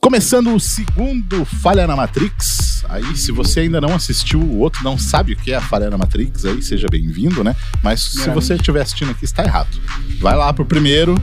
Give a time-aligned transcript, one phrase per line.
[0.00, 2.84] Começando o segundo Falha na Matrix.
[2.88, 5.90] Aí, se você ainda não assistiu, o outro não sabe o que é a Falha
[5.90, 7.56] na Matrix, aí seja bem-vindo, né?
[7.82, 9.70] Mas se você estiver assistindo aqui, está errado.
[10.20, 11.14] Vai lá pro primeiro,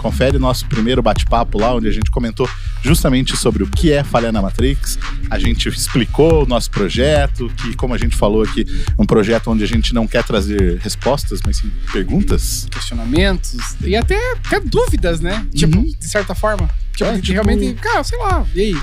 [0.00, 2.48] confere nosso primeiro bate-papo lá, onde a gente comentou
[2.82, 4.98] justamente sobre o que é falha na Matrix.
[5.30, 8.64] A gente explicou o nosso projeto, que, como a gente falou aqui,
[8.96, 12.66] é um projeto onde a gente não quer trazer respostas, mas sim perguntas.
[12.70, 15.46] Questionamentos e até, até dúvidas, né?
[15.54, 15.84] Tipo, Uhum.
[15.84, 16.68] de certa forma.
[16.92, 18.76] Tipo, É, a gente tipo- realmente, cara, sei lá, e aí?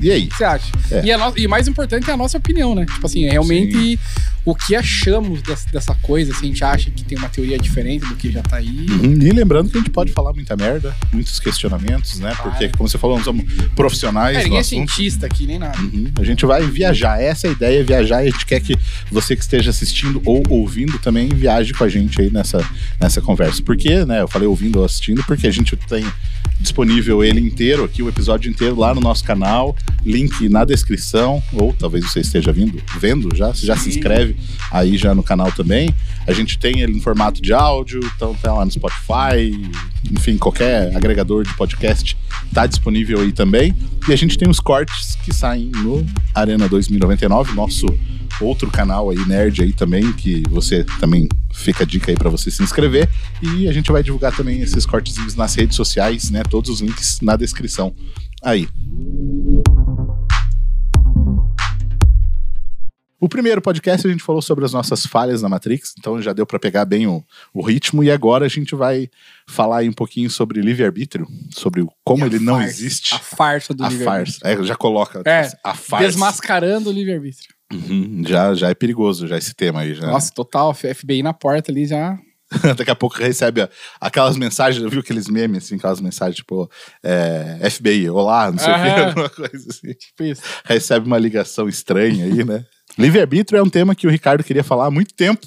[0.00, 0.24] E aí?
[0.26, 0.72] O que você acha?
[0.90, 1.06] É.
[1.06, 2.84] E, no- e mais importante é a nossa opinião, né?
[2.86, 3.98] Tipo assim, é realmente
[4.44, 8.04] o que achamos des- dessa coisa, se a gente acha que tem uma teoria diferente
[8.06, 8.86] do que já tá aí.
[8.90, 9.12] Uhum.
[9.22, 12.34] E lembrando que a gente pode falar muita merda, muitos questionamentos, né?
[12.34, 12.50] Claro.
[12.50, 13.44] Porque, como você falou, nós somos
[13.76, 15.78] profissionais É, ninguém é cientista aqui, nem nada.
[15.80, 16.10] Uhum.
[16.18, 17.20] A gente vai viajar.
[17.20, 18.24] Essa é a ideia, viajar.
[18.24, 18.76] E a gente quer que
[19.10, 22.58] você que esteja assistindo ou ouvindo também viaje com a gente aí nessa,
[23.00, 23.62] nessa conversa.
[23.62, 24.22] Porque, né?
[24.22, 26.04] Eu falei ouvindo ou assistindo, porque a gente tem
[26.60, 29.76] disponível ele inteiro aqui, o episódio inteiro lá no nosso canal.
[30.04, 31.42] Link na descrição.
[31.52, 33.48] Ou talvez você esteja vindo, vendo já.
[33.48, 33.90] Você já se Sim.
[33.90, 34.36] inscreve
[34.70, 35.94] aí já no canal também.
[36.26, 39.70] A gente tem ele em formato de áudio, então tá lá no Spotify,
[40.10, 42.16] enfim, qualquer agregador de podcast
[42.52, 43.74] tá disponível aí também.
[44.08, 47.86] E a gente tem os cortes que saem no Arena 2099, nosso
[48.40, 52.50] outro canal aí, nerd aí também, que você também fica a dica aí pra você
[52.50, 53.08] se inscrever.
[53.42, 56.42] E a gente vai divulgar também esses cortezinhos nas redes sociais, né?
[56.42, 57.94] Todos os links na descrição
[58.42, 58.68] aí.
[63.20, 66.44] O primeiro podcast a gente falou sobre as nossas falhas na Matrix, então já deu
[66.44, 69.08] pra pegar bem o, o ritmo, e agora a gente vai
[69.46, 73.14] falar aí um pouquinho sobre livre-arbítrio, sobre como ele não farsa, existe.
[73.14, 74.40] A farsa do A livre-arbítrio.
[74.40, 74.60] farsa.
[74.62, 76.06] É, já coloca É, a farsa.
[76.08, 77.54] Desmascarando o livre-arbítrio.
[77.72, 79.94] Uhum, já, já é perigoso já esse tema aí.
[79.94, 80.06] Já.
[80.06, 80.74] Nossa, total.
[80.74, 82.18] FBI na porta ali já.
[82.76, 83.66] Daqui a pouco recebe
[84.00, 86.70] aquelas mensagens, viu aqueles memes, assim, aquelas mensagens tipo
[87.02, 89.94] é, FBI, olá, não sei o que, alguma coisa assim.
[89.94, 90.42] Tipo isso.
[90.64, 92.64] Recebe uma ligação estranha aí, né?
[92.98, 95.46] Livre-arbítrio é um tema que o Ricardo queria falar há muito tempo.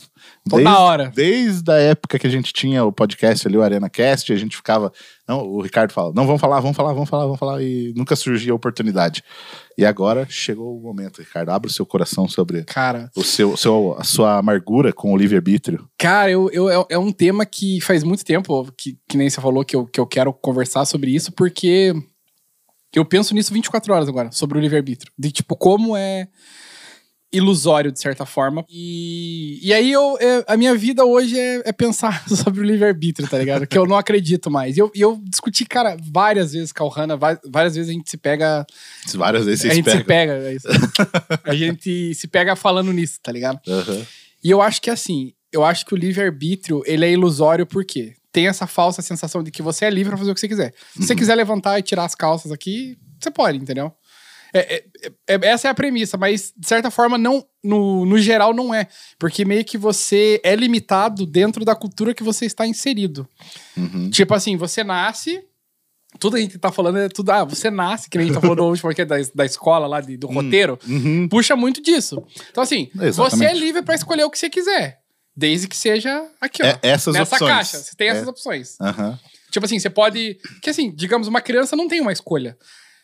[0.50, 1.12] Toda hora.
[1.14, 4.56] Desde a época que a gente tinha o podcast ali, o Arena Cast, a gente
[4.56, 4.92] ficava.
[5.28, 8.16] Não, o Ricardo fala, não, vamos falar, vamos falar, vamos falar, vamos falar, e nunca
[8.16, 9.24] surgia a oportunidade.
[9.78, 11.50] E agora chegou o momento, Ricardo.
[11.50, 15.88] Abra o seu coração sobre Cara, o seu, seu, a sua amargura com o livre-arbítrio.
[15.98, 19.42] Cara, eu, eu, é- é um tema que faz muito tempo, que, que nem você
[19.42, 21.94] falou, que eu, que eu quero conversar sobre isso, porque
[22.96, 25.12] eu penso nisso 24 horas agora, sobre o livre-arbítrio.
[25.20, 26.30] De tipo, como é
[27.34, 28.66] ilusório, de certa forma.
[28.70, 33.28] E, e aí eu, é- a minha vida hoje é, é pensar sobre o livre-arbítrio,
[33.28, 33.68] tá ligado?
[33.68, 34.78] que eu não acredito mais.
[34.78, 38.18] E eu, eu discuti, cara, várias vezes com a Ohana, várias vezes a gente se
[38.18, 38.66] pega.
[39.16, 40.68] Várias vezes a gente se pega, é isso.
[41.44, 43.60] a gente se pega falando nisso, tá ligado?
[43.68, 44.06] Aham.
[44.44, 48.48] E eu acho que assim, eu acho que o livre-arbítrio, ele é ilusório porque tem
[48.48, 50.74] essa falsa sensação de que você é livre pra fazer o que você quiser.
[50.94, 53.92] Se você quiser levantar e tirar as calças aqui, você pode, entendeu?
[54.58, 58.54] É- é- é- essa é a premissa, mas de certa forma, não, no, no geral,
[58.54, 58.88] não é.
[59.20, 63.28] Porque meio que você é limitado dentro da cultura que você está inserido.
[63.76, 64.10] Uhum.
[64.10, 65.44] Tipo assim, você nasce.
[66.18, 67.30] Tudo a gente tá falando é tudo.
[67.32, 69.86] Ah, você nasce, que nem a gente tá falando hoje, porque é da, da escola
[69.88, 71.28] lá, de- do roteiro Uhum.
[71.28, 72.24] puxa muito disso.
[72.50, 73.52] Então, assim, você Exatamente.
[73.52, 75.00] é livre pra escolher o que você quiser.
[75.36, 76.66] Desde que seja aqui, ó.
[76.68, 77.52] É, essas nessa opções.
[77.52, 77.78] caixa.
[77.80, 78.30] Você tem essas É.
[78.30, 78.78] opções.
[78.80, 79.20] Aham.
[79.52, 80.38] Tipo assim, você pode.
[80.62, 82.58] Que assim, digamos, uma criança não tem uma escolha.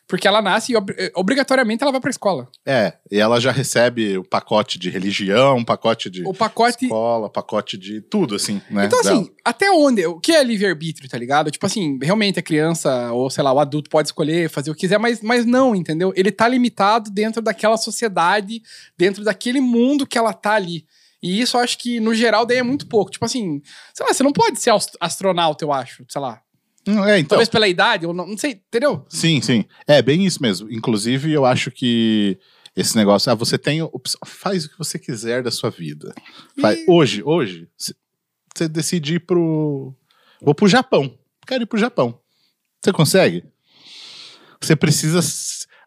[0.08, 2.50] Porque ela nasce e ob- eh, obrigatoriamente ela vai pra escola.
[2.66, 6.84] É, e ela já recebe o pacote de religião, pacote de O pacote.
[6.86, 8.88] escola, pacote de tudo, assim, né?
[8.88, 9.22] Então, dela.
[9.22, 10.06] assim, até onde?
[10.06, 11.50] O que é livre-arbítrio, tá ligado?
[11.50, 14.82] Tipo assim, realmente a criança, ou sei lá, o adulto pode escolher, fazer o que
[14.82, 16.12] quiser, mas, mas não, entendeu?
[16.16, 18.62] Ele tá limitado dentro daquela sociedade,
[18.98, 20.86] dentro daquele mundo que ela tá ali.
[21.24, 23.12] E isso eu acho que, no geral, daí é muito pouco.
[23.12, 23.62] Tipo assim,
[23.94, 26.42] sei lá, você não pode ser ast- astronauta, eu acho, sei lá.
[26.88, 27.30] Hum, É, então.
[27.30, 29.06] Talvez pela idade, ou não, não sei, entendeu?
[29.10, 29.66] Sim, sim.
[29.88, 30.72] É bem isso mesmo.
[30.72, 32.38] Inclusive, eu acho que
[32.76, 36.14] esse negócio, ah, você tem opção, faz o que você quiser da sua vida.
[36.58, 39.94] E- Hoje, hoje, você decide ir pro.
[40.42, 41.18] Vou pro Japão.
[41.46, 42.20] Quero ir pro Japão.
[42.84, 43.44] Você consegue?
[44.60, 45.20] Você precisa.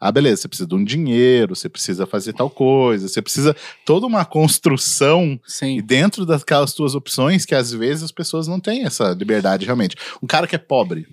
[0.00, 3.56] Ah, beleza, você precisa de um dinheiro, você precisa fazer tal coisa, você precisa
[3.87, 5.82] toda uma construção e Sim.
[5.82, 9.96] dentro daquelas tuas opções que às vezes as pessoas não têm essa liberdade realmente.
[10.23, 11.06] Um cara que é pobre,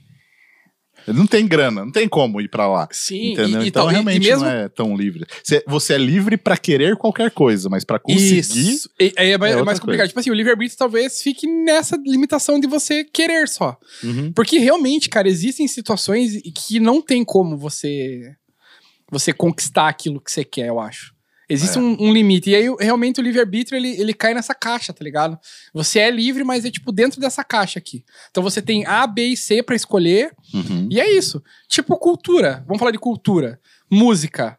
[1.07, 2.87] ele não tem grana, não tem como ir pra lá.
[2.91, 3.61] Sim, Entendeu?
[3.61, 5.25] e, e então e- e realmente mesmo não é tão livre.
[5.43, 8.37] Você, você é livre pra querer qualquer coisa, mas pra conseguir.
[8.39, 8.89] Isso.
[8.99, 9.97] E- é, mais, é é outra mais complicado.
[10.01, 10.07] coisa.
[10.09, 13.77] Tipo assim, o livre-arbítrio talvez fique nessa limitação de você querer só.
[14.03, 14.31] Uhum.
[14.31, 16.33] Porque realmente, cara, existem situações
[16.67, 18.35] que não tem como você
[19.11, 21.13] você conquistar aquilo que você quer, eu acho.
[21.49, 21.81] Existe É.
[21.81, 22.49] um, um limite.
[22.49, 25.37] E aí, realmente, o livre-arbítrio, ele, ele cai nessa caixa, tá ligado?
[25.73, 28.05] Você é livre, mas é, tipo, dentro dessa caixa aqui.
[28.29, 30.31] Então, você tem A, B e C pra escolher.
[30.53, 30.87] Uhum.
[30.89, 31.43] E é isso.
[31.67, 32.63] Tipo, cultura.
[32.65, 33.59] Vamos falar de cultura.
[33.91, 34.57] Música.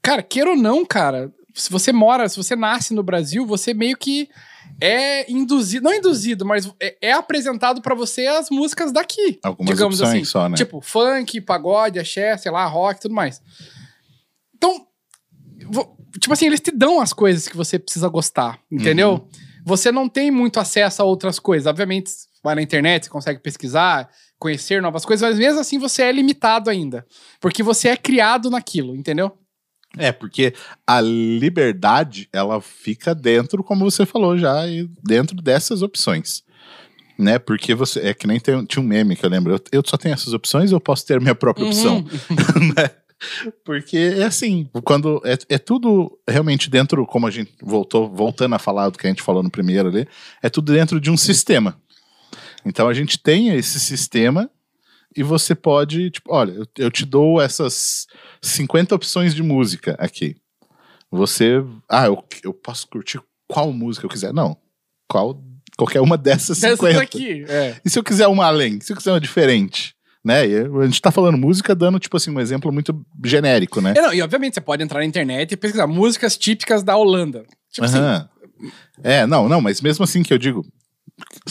[0.00, 3.94] Cara, queira ou não, cara, se você mora, se você nasce no Brasil, você meio
[3.98, 4.26] que
[4.80, 9.38] é induzido, não induzido, mas é, é apresentado pra você as músicas daqui.
[9.42, 10.24] Algumas digamos assim.
[10.24, 10.56] só, né?
[10.56, 13.40] Tipo, funk, pagode, axé, sei lá, rock e tudo mais.
[14.54, 14.86] Então,
[16.18, 19.12] tipo assim, eles te dão as coisas que você precisa gostar, entendeu?
[19.12, 19.28] Uhum.
[19.64, 21.66] Você não tem muito acesso a outras coisas.
[21.66, 22.10] Obviamente,
[22.42, 24.08] vai na internet, você consegue pesquisar,
[24.38, 27.06] conhecer novas coisas, mas mesmo assim você é limitado ainda.
[27.40, 29.36] Porque você é criado naquilo, entendeu?
[29.98, 30.54] É, porque
[30.86, 36.44] a liberdade, ela fica dentro, como você falou já, e dentro dessas opções.
[37.18, 37.38] Né?
[37.38, 38.00] Porque você.
[38.00, 39.52] É que nem tem, tinha um meme que eu lembro.
[39.52, 41.96] Eu, eu só tenho essas opções ou eu posso ter minha própria opção?
[41.98, 42.72] Uhum.
[42.76, 42.90] né?
[43.64, 48.58] Porque é assim, quando é, é tudo realmente dentro, como a gente voltou, voltando a
[48.58, 50.08] falar do que a gente falou no primeiro ali,
[50.42, 51.78] é tudo dentro de um sistema.
[52.64, 54.50] Então a gente tem esse sistema
[55.16, 58.06] e você pode, tipo, olha, eu, eu te dou essas
[58.40, 60.36] 50 opções de música aqui.
[61.10, 64.32] Você, ah, eu, eu posso curtir qual música eu quiser.
[64.32, 64.56] Não,
[65.08, 65.42] qual
[65.76, 66.88] qualquer uma dessas 50.
[66.88, 67.76] Essa daqui, é.
[67.84, 68.80] E se eu quiser uma além?
[68.80, 69.94] Se eu quiser uma diferente?
[70.22, 70.46] Né?
[70.46, 73.94] E a gente tá falando música dando, tipo assim, um exemplo muito genérico, né?
[73.96, 77.44] É, não, e obviamente você pode entrar na internet e pesquisar músicas típicas da Holanda.
[77.72, 78.28] Tipo assim, Aham.
[79.02, 80.66] É, não, não, mas mesmo assim que eu digo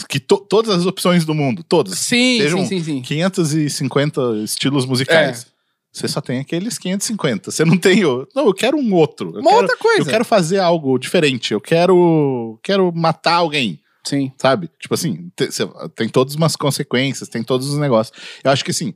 [0.08, 3.02] que to- todas as opções do mundo, todas, sim, sejam sim, sim, sim.
[3.02, 5.42] 550 estilos musicais.
[5.46, 5.60] É.
[5.92, 7.50] Você só tem aqueles 550.
[7.50, 8.26] Você não tem o.
[8.34, 9.30] Não, eu quero um outro.
[9.34, 10.00] Eu Uma quero, outra coisa.
[10.02, 11.52] eu quero fazer algo diferente.
[11.52, 12.58] Eu quero.
[12.62, 13.80] Quero matar alguém.
[14.04, 14.30] Sim.
[14.38, 14.70] Sabe?
[14.80, 18.16] Tipo assim, te- cê- tem todas umas consequências, tem todos os negócios.
[18.44, 18.94] Eu acho que assim,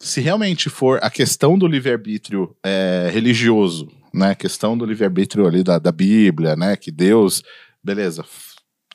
[0.00, 4.30] se realmente for a questão do livre-arbítrio é, religioso, né?
[4.30, 6.76] A questão do livre-arbítrio ali da, da Bíblia, né?
[6.76, 7.42] Que Deus,
[7.84, 8.24] beleza,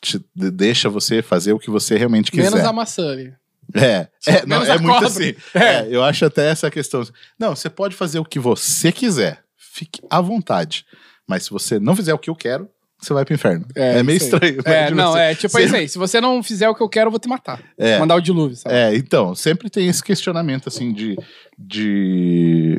[0.02, 2.50] te de- deixa você fazer o que você realmente quiser.
[2.52, 3.34] Menos a maçã ali.
[3.74, 5.34] É, é, não, é muito assim.
[5.54, 5.60] É.
[5.60, 7.04] É, eu acho até essa questão.
[7.40, 9.44] Não, você pode fazer o que você quiser.
[9.56, 10.86] Fique à vontade.
[11.28, 12.68] Mas se você não fizer o que eu quero,
[13.00, 13.66] você vai pro inferno.
[13.74, 14.50] É, meio isso aí.
[14.58, 14.62] estranho.
[14.66, 15.88] É, Tipo não, assim, é tipo você- isso aí.
[15.88, 17.64] Se você não fizer o que eu quero, eu vou te matar.
[17.78, 17.98] É.
[17.98, 18.76] Mandar o dilúvio, sabe?
[18.76, 21.16] É, então, sempre tem esse questionamento, assim, de,
[21.58, 22.78] de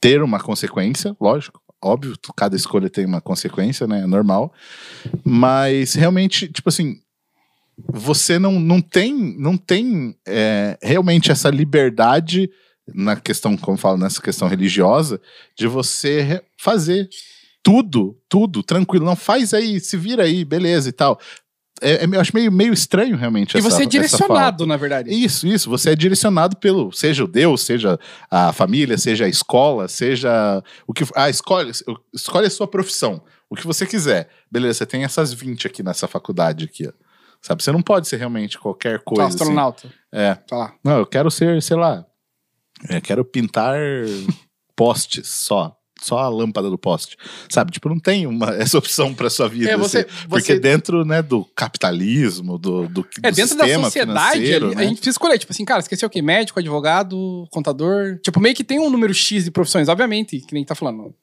[0.00, 4.52] ter uma consequência, lógico, óbvio, cada escolha tem uma consequência, né, é normal,
[5.22, 6.98] mas realmente, tipo assim,
[7.86, 12.50] você não, não tem, não tem é, realmente essa liberdade
[12.92, 15.20] na questão, como falo, nessa questão religiosa,
[15.56, 17.08] de você fazer
[17.62, 21.18] tudo, tudo, tranquilo, não faz aí, se vira aí, beleza e tal.
[21.84, 25.10] É, é- eu acho meio, meio estranho realmente E essa você é direcionado, na verdade.
[25.12, 25.68] Isso, isso.
[25.68, 27.98] Você é direcionado pelo, seja o Deus, seja
[28.30, 31.04] a família, seja a escola, seja o que.
[31.14, 31.70] Ah, escolhe,
[32.12, 34.28] escolhe a sua profissão, o que você quiser.
[34.50, 36.92] Beleza, você tem essas 20 aqui nessa faculdade aqui, ó.
[37.42, 37.62] Sabe?
[37.62, 39.24] Você não pode ser realmente qualquer coisa.
[39.26, 39.34] assim.
[39.36, 39.92] astronauta.
[40.10, 40.34] É.
[40.34, 40.74] Tá lá.
[40.82, 42.04] Não, eu quero ser, sei lá.
[42.88, 43.76] Eu quero pintar
[44.74, 45.76] postes só.
[46.04, 47.16] Só a lâmpada do poste.
[47.48, 47.70] Sabe?
[47.72, 49.70] Tipo, não tem uma, essa opção pra sua vida.
[49.70, 50.28] É, você- assim.
[50.28, 54.82] Porque você- dentro, né, do capitalismo, do, do, É, do dentro da sociedade, ali, né?
[54.82, 55.38] a gente precisa escolher.
[55.38, 56.20] Tipo assim, cara, esqueceu o quê?
[56.20, 58.18] Médico, advogado, contador.
[58.22, 61.14] Tipo, meio que tem um número X de profissões, obviamente, que nem tá falando.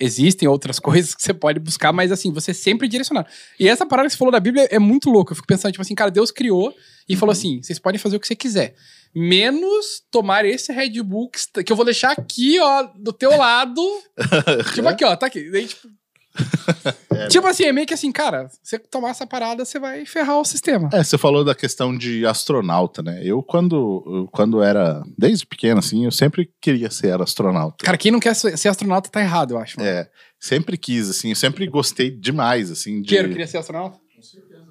[0.00, 3.28] Existem outras coisas que você pode buscar, mas assim, você é sempre direcionado.
[3.58, 5.32] E essa parada que você falou da Bíblia é muito louca.
[5.32, 6.72] Eu fico pensando, tipo assim, cara, Deus criou
[7.08, 8.74] e falou assim: vocês podem fazer o que você quiser.
[9.14, 13.82] Menos tomar esse Red Bull que que eu vou deixar aqui, ó, do teu lado.
[14.74, 15.50] tipo aqui, ó, tá aqui.
[15.50, 15.88] Daí, tipo,
[17.28, 20.44] tipo assim, é meio que assim, cara, você tomar essa parada, você vai ferrar o
[20.44, 20.88] sistema.
[20.92, 23.20] É, você falou da questão de astronauta, né?
[23.24, 27.84] Eu, quando, eu, quando era, desde pequeno, assim, eu sempre queria ser astronauta.
[27.84, 29.78] Cara, quem não quer ser astronauta tá errado, eu acho.
[29.78, 29.90] mano.
[29.90, 33.08] É, sempre quis, assim, eu sempre gostei demais, assim, de...
[33.08, 33.98] Queiro, queria ser astronauta?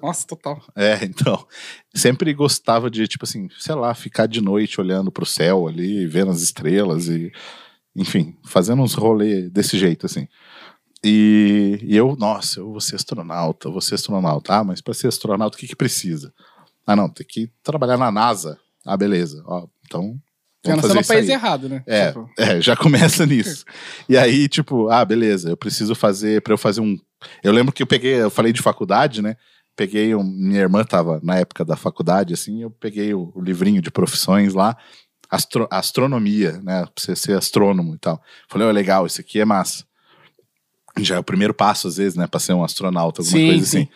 [0.02, 0.62] Nossa, total.
[0.76, 1.46] É, então,
[1.94, 6.30] sempre gostava de, tipo assim, sei lá, ficar de noite olhando pro céu ali, vendo
[6.30, 7.30] as estrelas e,
[7.94, 10.26] enfim, fazendo uns rolês desse jeito, assim.
[11.04, 14.54] E, e eu, nossa, eu vou ser astronauta, eu vou ser astronauta.
[14.54, 16.32] Ah, mas para ser astronauta, o que que precisa?
[16.86, 18.58] Ah, não, tem que trabalhar na NASA.
[18.84, 19.42] Ah, beleza.
[19.46, 20.18] Ó, então,
[20.64, 21.30] Já nasceu no país aí.
[21.30, 21.82] errado, né?
[21.86, 23.64] É, Tipo, é, já começa nisso.
[24.08, 26.96] E aí, tipo, ah, beleza, eu preciso fazer, pra eu fazer um.
[27.42, 29.36] Eu lembro que eu peguei, eu falei de faculdade, né?
[29.80, 33.80] Peguei, um, minha irmã tava na época da faculdade, assim, eu peguei o, o livrinho
[33.80, 34.76] de profissões lá,
[35.30, 36.82] astro- astronomia, né?
[36.84, 38.20] Pra você ser astrônomo e tal.
[38.46, 39.84] Falei, ó, legal, isso aqui é massa.
[40.98, 43.64] Já é o primeiro passo, às vezes, né, pra ser um astronauta, alguma Sim, coisa
[43.64, 43.78] sim.
[43.78, 43.88] assim.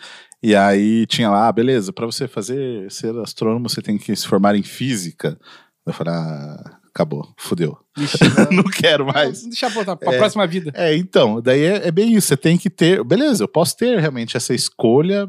[0.42, 4.26] E aí tinha lá, ah, beleza, pra você fazer ser astrônomo, você tem que se
[4.26, 5.38] formar em física.
[5.84, 7.76] Eu falei, ah, acabou, fudeu.
[7.94, 8.16] Vixe,
[8.50, 9.42] não quero mais.
[9.44, 10.16] Deixa eu botar pra É.
[10.16, 10.70] próxima vida.
[10.74, 12.28] É, então, daí é, é bem isso.
[12.28, 13.04] Você tem que ter.
[13.04, 15.28] Beleza, eu posso ter realmente essa escolha.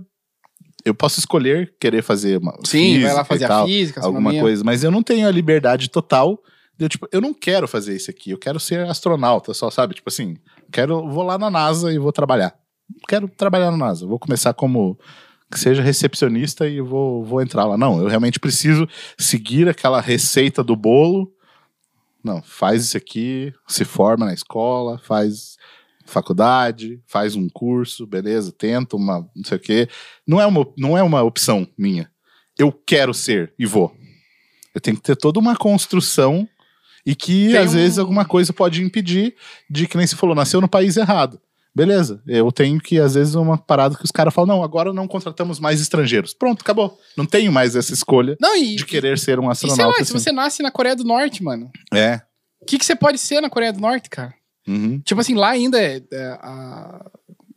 [0.85, 2.55] Eu posso escolher querer fazer uma.
[2.63, 4.41] Sim, vai lá física fazer e a tal, física, alguma astronomia.
[4.41, 6.39] coisa, mas eu não tenho a liberdade total.
[6.77, 8.31] Eu, tipo, eu não quero fazer isso aqui.
[8.31, 9.95] Eu quero ser astronauta, só sabe?
[9.95, 10.37] Tipo assim,
[10.71, 12.53] quero, vou lá na NASA e vou trabalhar.
[13.07, 14.05] Quero trabalhar na NASA.
[14.05, 14.97] Vou começar como
[15.51, 17.77] que seja recepcionista e vou, vou entrar lá.
[17.77, 18.87] Não, eu realmente preciso
[19.17, 21.31] seguir aquela receita do bolo.
[22.23, 25.57] Não, faz isso aqui, se forma na escola, faz
[26.05, 29.89] faculdade, faz um curso, beleza, tenta uma, não sei o quê.
[30.27, 32.09] Não é uma, não é uma opção minha.
[32.57, 33.95] Eu quero ser e vou.
[34.73, 36.47] Eu tenho que ter toda uma construção
[37.05, 39.35] e que Tem às um- vezes alguma coisa pode impedir
[39.69, 41.39] de que nem se falou, nasceu no país errado.
[41.73, 45.09] Beleza, eu tenho que, às vezes, uma parada que os caras falam, não, agora não
[45.09, 46.33] contratamos mais estrangeiros.
[46.33, 46.97] Pronto, acabou.
[47.17, 49.99] Não tenho mais essa escolha Não, e, de querer ser um e sei astronauta.
[49.99, 50.13] lá, se assim.
[50.23, 52.21] você nasce na Coreia do Norte, mano, É.
[52.61, 54.33] o que, que você pode ser na Coreia do Norte, cara?
[54.67, 54.99] Uhum.
[55.01, 57.05] Tipo assim, lá ainda é, é, a,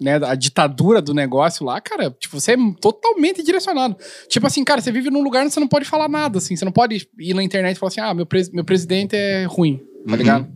[0.00, 3.97] né, a ditadura do negócio lá, cara, tipo, você é totalmente direcionado.
[4.29, 6.55] Tipo assim, cara, você vive num lugar onde você não pode falar nada, assim.
[6.57, 9.45] Você não pode ir na internet e falar assim, ah, meu, pres- meu presidente é
[9.45, 10.17] ruim, tá Uhum.
[10.17, 10.49] ligado?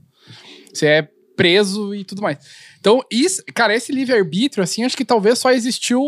[0.73, 2.38] Você é preso e tudo mais.
[2.78, 6.02] Então, isso, cara, esse livre-arbítrio, assim, acho que talvez só existiu,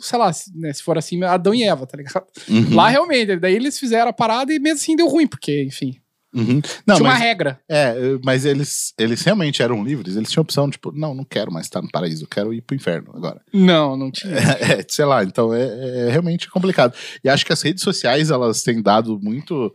[0.00, 2.24] sei lá, se, né, se for assim, Adão e Eva, tá ligado?
[2.48, 2.74] Uhum.
[2.74, 5.96] Lá realmente, daí eles fizeram a parada e mesmo assim deu ruim, porque, enfim,
[6.32, 6.60] Uhum.
[6.86, 7.60] Não, tinha uma mas, regra.
[7.68, 7.94] é,
[8.24, 11.82] mas eles, eles realmente eram livres, eles tinham opção, tipo, não, não quero mais estar
[11.82, 13.40] no paraíso, eu quero ir pro inferno agora.
[13.52, 14.36] Não, não tinha.
[14.60, 16.94] É, sei lá, então é, é realmente complicado.
[17.24, 19.74] E acho que as redes sociais, elas têm dado muito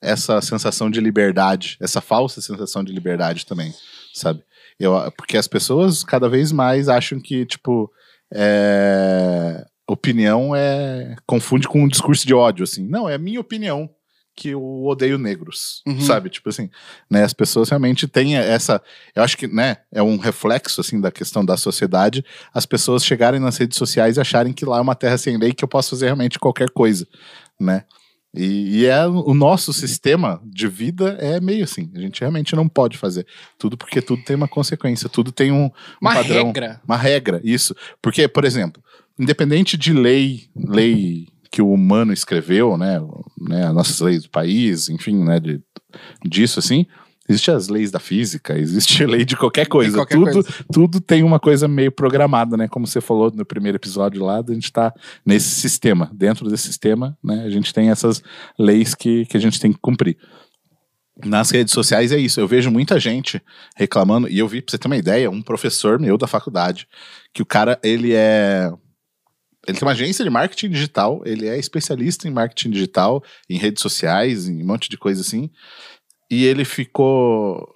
[0.00, 3.72] essa sensação de liberdade, essa falsa sensação de liberdade também,
[4.14, 4.42] sabe?
[4.78, 7.90] Eu, porque as pessoas cada vez mais acham que, tipo,
[8.32, 12.88] é, opinião é confunde com um discurso de ódio, assim.
[12.88, 13.90] Não, é a minha opinião
[14.40, 16.00] que eu odeio negros, Uhum.
[16.00, 16.30] sabe?
[16.30, 16.70] Tipo assim,
[17.10, 17.22] né?
[17.22, 18.80] As pessoas realmente têm essa,
[19.14, 19.76] eu acho que, né?
[19.92, 22.24] É um reflexo assim da questão da sociedade.
[22.54, 25.52] As pessoas chegarem nas redes sociais e acharem que lá é uma terra sem lei
[25.52, 27.06] que eu posso fazer realmente qualquer coisa,
[27.60, 27.84] né?
[28.32, 31.90] E, e é o nosso sistema de vida é meio assim.
[31.96, 33.26] A gente realmente não pode fazer
[33.58, 35.70] tudo porque tudo tem uma consequência, tudo tem um, um
[36.00, 36.80] Uma padrão, regra.
[36.86, 37.74] uma regra, isso.
[38.00, 38.80] Porque, por exemplo,
[39.18, 43.00] independente de lei, lei que o humano escreveu, né,
[43.38, 45.60] né, as nossas leis do país, enfim, né, de,
[46.24, 46.86] disso assim,
[47.28, 50.48] existe as leis da física, existe a lei de qualquer coisa, qualquer tudo, coisa.
[50.72, 54.52] tudo tem uma coisa meio programada, né, como você falou no primeiro episódio lá, a
[54.52, 54.94] gente tá
[55.26, 58.22] nesse sistema, dentro desse sistema, né, a gente tem essas
[58.58, 60.16] leis que, que a gente tem que cumprir.
[61.24, 62.40] Nas redes sociais é isso.
[62.40, 63.42] Eu vejo muita gente
[63.76, 66.88] reclamando, e eu vi, pra você ter uma ideia, um professor meu da faculdade,
[67.32, 68.72] que o cara, ele é.
[69.66, 73.82] Ele tem uma agência de marketing digital, ele é especialista em marketing digital, em redes
[73.82, 75.50] sociais, em um monte de coisa assim.
[76.30, 77.68] E ele ficou.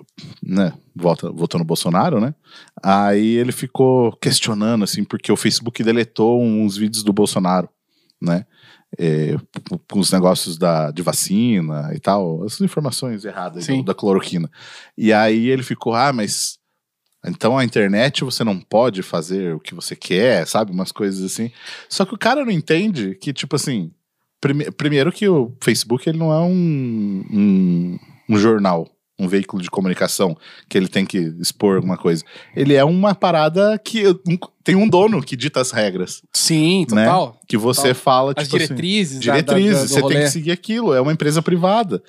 [0.43, 2.35] Né, volta, votou no Bolsonaro, né?
[2.83, 7.69] Aí ele ficou questionando, assim, porque o Facebook deletou uns vídeos do Bolsonaro,
[8.23, 8.47] né?
[8.97, 9.35] É,
[9.91, 14.49] com os negócios da, de vacina e tal, essas informações erradas do- da cloroquina.
[14.97, 16.59] E aí ele ficou, ah, mas
[17.27, 20.71] então a internet você não pode fazer o que você quer, sabe?
[20.73, 21.51] Umas coisas assim.
[21.89, 23.91] Só que o cara não entende que, tipo assim,
[24.41, 28.89] prime- primeiro que o Facebook ele não é um, um, um jornal,
[29.19, 30.37] um veículo de comunicação
[30.69, 32.25] que ele tem que expor alguma coisa.
[32.55, 34.03] Ele é uma parada que
[34.65, 37.05] tem um dono que dita as regras, Sim, né?
[37.07, 37.41] total.
[37.47, 37.95] Que você Total.
[37.95, 39.21] fala, As tipo assim, diretrizes.
[39.25, 40.21] da- da- diretrizes, da- você tem rolê.
[40.25, 42.03] que seguir aquilo, é uma empresa privada.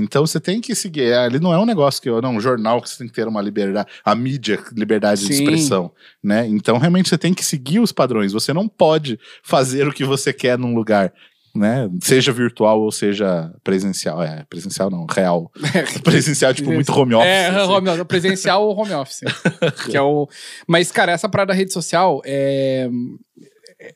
[0.00, 1.02] Então você tem que seguir.
[1.02, 3.12] é, Ali não é um negócio que eu, não, um jornal que você tem que
[3.12, 5.44] ter uma liberdade, a mídia, liberdade de Sim.
[5.44, 5.92] expressão,
[6.22, 6.46] né?
[6.46, 8.32] Então realmente você tem que seguir os padrões.
[8.32, 11.12] Você não pode fazer o que você quer num lugar,
[11.54, 11.90] né?
[12.00, 14.22] Seja virtual ou seja presencial.
[14.22, 15.50] É, presencial não, real.
[16.02, 17.28] presencial, tipo, muito home office.
[17.28, 17.72] É, assim.
[17.72, 19.20] home office, presencial ou home office.
[19.90, 20.28] que é o...
[20.66, 22.88] Mas, cara, essa parada da rede social é...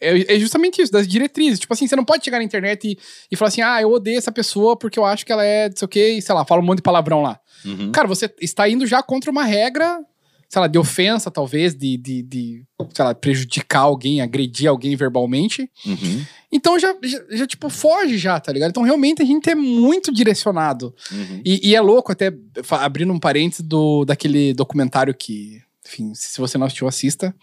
[0.01, 0.35] é...
[0.35, 1.61] é justamente isso, das diretrizes.
[1.61, 2.99] Tipo assim, você não pode chegar na internet e,
[3.31, 5.77] e falar assim, ah, eu odeio essa pessoa porque eu acho que ela é, não
[5.77, 7.39] sei o quê, e sei lá, fala um monte de palavrão lá.
[7.65, 7.93] Uhum.
[7.93, 10.01] Cara, você está indo já contra uma regra,
[10.49, 15.71] sei lá, de ofensa, talvez, de, de, de sei lá, prejudicar alguém, agredir alguém verbalmente.
[15.85, 16.25] Uhum.
[16.53, 18.71] Então já, já, já, tipo, foge já, tá ligado?
[18.71, 20.95] Então realmente a gente é muito direcionado.
[21.11, 21.43] Uhum.
[21.45, 22.33] E, e é louco, até
[22.71, 27.35] abrindo um parênteses do, daquele documentário que, enfim, se você não assistiu, assista,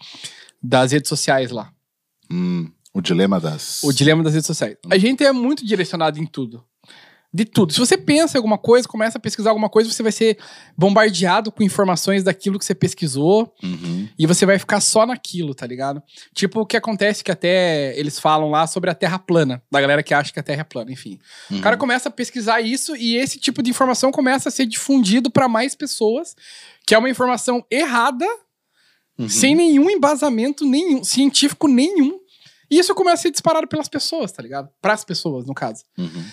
[0.62, 1.70] das redes sociais lá.
[2.32, 3.82] Hum, o dilema das.
[3.82, 4.76] O dilema das redes sociais.
[4.90, 6.64] A gente é muito direcionado em tudo.
[7.34, 7.72] De tudo.
[7.72, 10.36] Se você pensa em alguma coisa, começa a pesquisar alguma coisa, você vai ser
[10.76, 14.06] bombardeado com informações daquilo que você pesquisou Uhum.
[14.18, 16.02] e você vai ficar só naquilo, tá ligado?
[16.34, 20.02] Tipo o que acontece que até eles falam lá sobre a Terra plana, da galera
[20.02, 21.18] que acha que a Terra é plana, enfim.
[21.50, 21.56] Uhum.
[21.58, 25.30] O cara começa a pesquisar isso e esse tipo de informação começa a ser difundido
[25.30, 26.36] pra mais pessoas,
[26.86, 28.26] que é uma informação errada,
[29.18, 29.28] Uhum.
[29.28, 32.18] sem nenhum embasamento nenhum, científico nenhum.
[32.72, 34.68] E isso começa a ser disparado pelas pessoas, tá ligado?
[34.80, 35.84] Pras pessoas, no caso.
[35.98, 36.24] Uhum.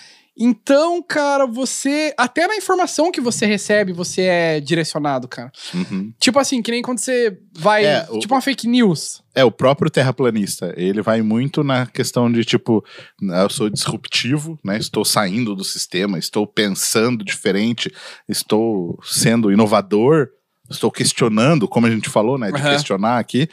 [0.41, 2.13] Então, cara, você.
[2.17, 5.51] Até na informação que você recebe, você é direcionado, cara.
[5.74, 6.13] Uhum.
[6.17, 7.84] Tipo assim, que nem quando você vai.
[7.86, 9.22] É, o- Tipo uma fake news.
[9.36, 12.81] É, o próprio terraplanista, ele vai muito na questão de, tipo,
[13.22, 14.77] eu sou disruptivo, né?
[14.77, 17.91] Estou saindo do sistema, estou pensando diferente,
[18.29, 20.29] estou sendo inovador,
[20.69, 22.50] estou questionando, como a gente falou, né?
[22.50, 22.72] De Aham.
[22.72, 23.50] questionar aqui.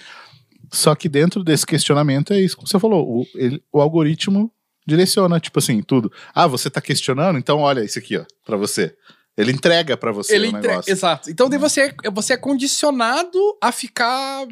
[0.72, 3.20] Só que dentro desse questionamento é isso que você falou.
[3.20, 4.50] O, ele- o algoritmo
[4.86, 6.12] direciona, tipo assim, tudo.
[6.34, 7.38] Ah, você tá questionando?
[7.38, 8.94] Então olha isso aqui, ó, pra você.
[9.36, 10.90] Ele entrega pra você Ele o entre- negócio.
[10.90, 11.30] Exato.
[11.30, 14.46] Então daí você, é- você é condicionado a ficar.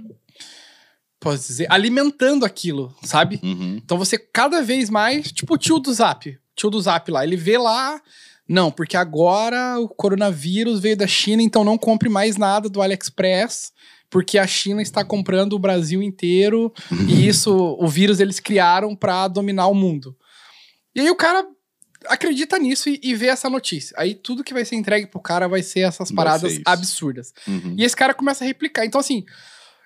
[1.20, 3.40] Posso dizer, alimentando aquilo, sabe?
[3.42, 3.80] Uhum.
[3.82, 7.36] Então você cada vez mais, tipo o tio do Zap, tio do Zap lá, ele
[7.36, 7.98] vê lá,
[8.46, 13.72] não, porque agora o coronavírus veio da China, então não compre mais nada do AliExpress,
[14.14, 16.72] porque a China está comprando o Brasil inteiro
[17.08, 20.16] e isso, o vírus eles criaram pra dominar o mundo.
[20.94, 21.44] E aí o cara
[22.06, 23.92] acredita nisso e, e vê essa notícia.
[23.98, 27.34] Aí tudo que vai ser entregue pro cara vai ser essas paradas ser absurdas.
[27.44, 27.74] Uhum.
[27.76, 28.84] E esse cara começa a replicar.
[28.84, 29.24] Então, assim,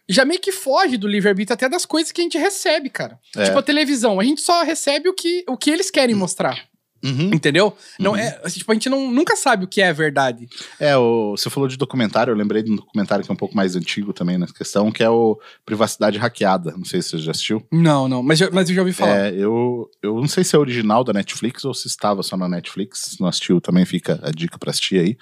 [0.06, 3.18] já meio que foge do livre-arbítrio até das coisas que a gente recebe, cara.
[3.34, 3.44] É.
[3.44, 4.20] Tipo a televisão.
[4.20, 6.68] A gente só recebe o que, o que eles querem mostrar.
[7.04, 7.30] Uhum.
[7.32, 7.76] Entendeu?
[7.98, 8.18] Não Uhum.
[8.18, 10.48] é, tipo, a gente não, nunca sabe o que é verdade.
[10.80, 13.56] É, o, você falou de documentário, eu lembrei de um documentário que é um pouco
[13.56, 16.72] mais antigo também nessa questão, que é o Privacidade Hackeada.
[16.76, 17.64] Não sei se você já assistiu.
[17.70, 18.22] Não, não.
[18.22, 19.16] Mas, mas eu já ouvi falar.
[19.16, 22.48] É, eu, eu não sei se é original da Netflix ou se estava só na
[22.48, 23.00] Netflix.
[23.00, 25.16] Se não assistiu, também fica a dica pra assistir aí.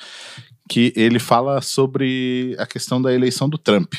[0.68, 3.94] Que ele fala sobre a questão da eleição do Trump.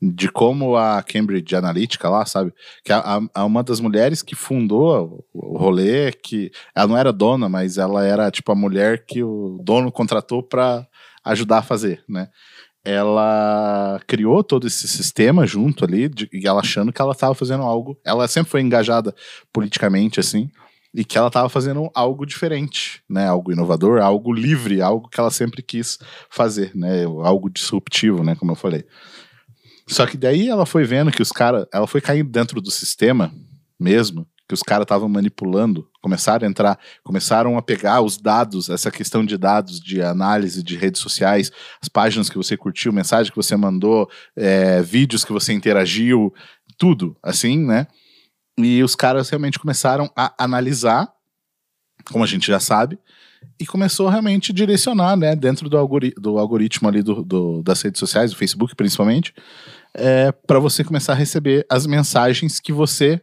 [0.00, 2.52] De como a Cambridge Analytica lá, sabe?
[2.84, 7.78] Que a, uma das mulheres que fundou o, rolê, que ela não era dona, mas
[7.78, 10.86] ela era tipo a mulher que o dono contratou pra
[11.24, 12.28] ajudar a fazer, né?
[12.84, 17.62] Ela criou todo esse sistema junto ali, de- e ela achando que ela estava fazendo
[17.64, 17.98] algo.
[18.04, 19.14] Ela sempre foi engajada
[19.52, 20.48] politicamente, assim,
[20.94, 23.26] e que ela estava fazendo algo diferente, né?
[23.28, 25.98] Algo inovador, algo livre, algo que ela sempre quis
[26.30, 27.04] fazer, né?
[27.04, 28.34] Algo disruptivo, né?
[28.36, 28.84] Como eu falei.
[29.88, 31.66] Só que daí ela foi vendo que os caras.
[31.72, 33.32] Ela foi caindo dentro do sistema
[33.80, 38.90] mesmo, que os caras estavam manipulando, começaram a entrar, começaram a pegar os dados, essa
[38.90, 43.36] questão de dados de análise de redes sociais, as páginas que você curtiu, mensagem que
[43.36, 46.32] você mandou, é, vídeos que você interagiu,
[46.78, 47.86] tudo, assim, né?
[48.58, 51.08] E os caras realmente começaram a analisar,
[52.10, 52.98] como a gente já sabe,
[53.58, 57.80] e começou realmente a direcionar, né, dentro do, algori do algoritmo ali do, do- das
[57.82, 59.32] redes sociais, do Facebook principalmente,
[59.94, 63.20] é, para você começar a receber as mensagens que você.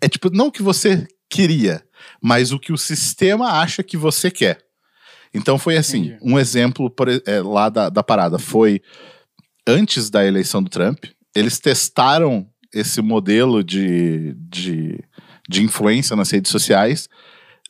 [0.00, 1.82] É tipo, não que você queria,
[2.20, 4.58] mas o que o sistema acha que você quer.
[5.32, 6.18] Então foi assim: Entendi.
[6.22, 8.82] um exemplo por é, lá da, da parada foi
[9.66, 15.02] antes da eleição do Trump, eles testaram esse modelo de, de,
[15.48, 17.08] de influência nas redes sociais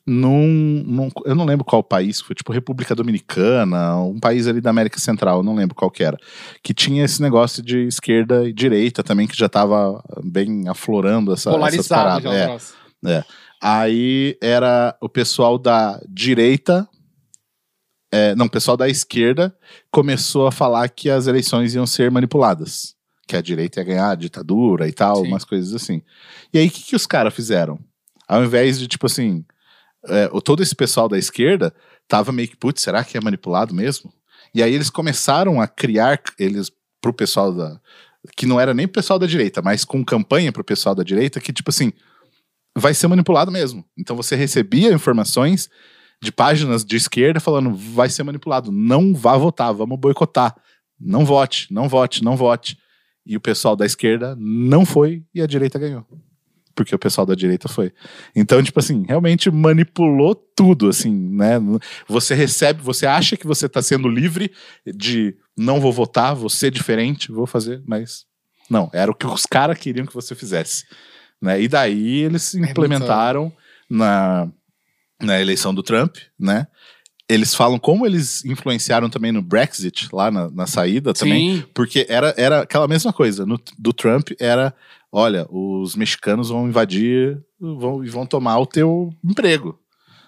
[0.07, 4.69] num, num- Eu não lembro qual país, foi tipo República Dominicana, um país ali da
[4.69, 6.19] América Central, eu não lembro qual que era.
[6.63, 11.51] Que tinha esse negócio de esquerda e direita também, que já tava bem aflorando essa,
[11.69, 12.33] essas paradas.
[12.35, 12.47] É.
[12.47, 12.75] troço.
[13.63, 16.87] Aí era o pessoal da direita.
[18.13, 19.57] é, não, o pessoal da esquerda
[19.91, 22.95] começou a falar que as eleições iam ser manipuladas.
[23.27, 25.29] Que a direita ia ganhar a ditadura e tal, Sim.
[25.29, 26.03] umas coisas assim.
[26.53, 27.79] E aí, o que, que os caras fizeram?
[28.29, 29.45] Ao invés de, tipo assim,
[30.07, 31.75] é, o- todo esse pessoal da esquerda
[32.07, 34.13] tava meio que, putz, será que é manipulado mesmo?
[34.55, 37.81] E aí eles começaram a criar, eles, pro pessoal da.
[38.37, 41.53] Que não era nem pessoal da direita, mas com campanha pro pessoal da direita, que,
[41.53, 41.93] tipo assim,
[42.77, 43.85] vai ser manipulado mesmo.
[43.99, 45.69] Então você recebia informações
[46.23, 50.55] de páginas de esquerda falando vai ser manipulado, não vá votar, vamos boicotar.
[50.99, 52.79] Não vote, não vote, não vote.
[53.27, 56.07] E o pessoal da esquerda não foi e a direita ganhou.
[56.75, 57.93] Porque o pessoal da direita foi.
[58.35, 61.55] Então, tipo assim, realmente manipulou tudo, assim, né?
[62.09, 64.51] Você recebe, você acha que você tá sendo livre
[64.85, 68.27] de não vou votar, vou ser diferente, vou fazer, mas
[68.69, 70.85] não, era o que os caras queriam que você fizesse.
[71.41, 71.63] Né?
[71.63, 73.53] E daí eles implementaram
[73.89, 74.49] na,
[75.21, 76.67] na eleição do Trump, né?
[77.29, 81.65] Eles falam como eles influenciaram também no Brexit, lá na, na saída também, Sim.
[81.73, 83.47] porque era, era aquela mesma coisa.
[83.47, 84.75] No, do Trump era
[85.15, 89.79] olha, os mexicanos vão invadir vão, e vão tomar o teu emprego.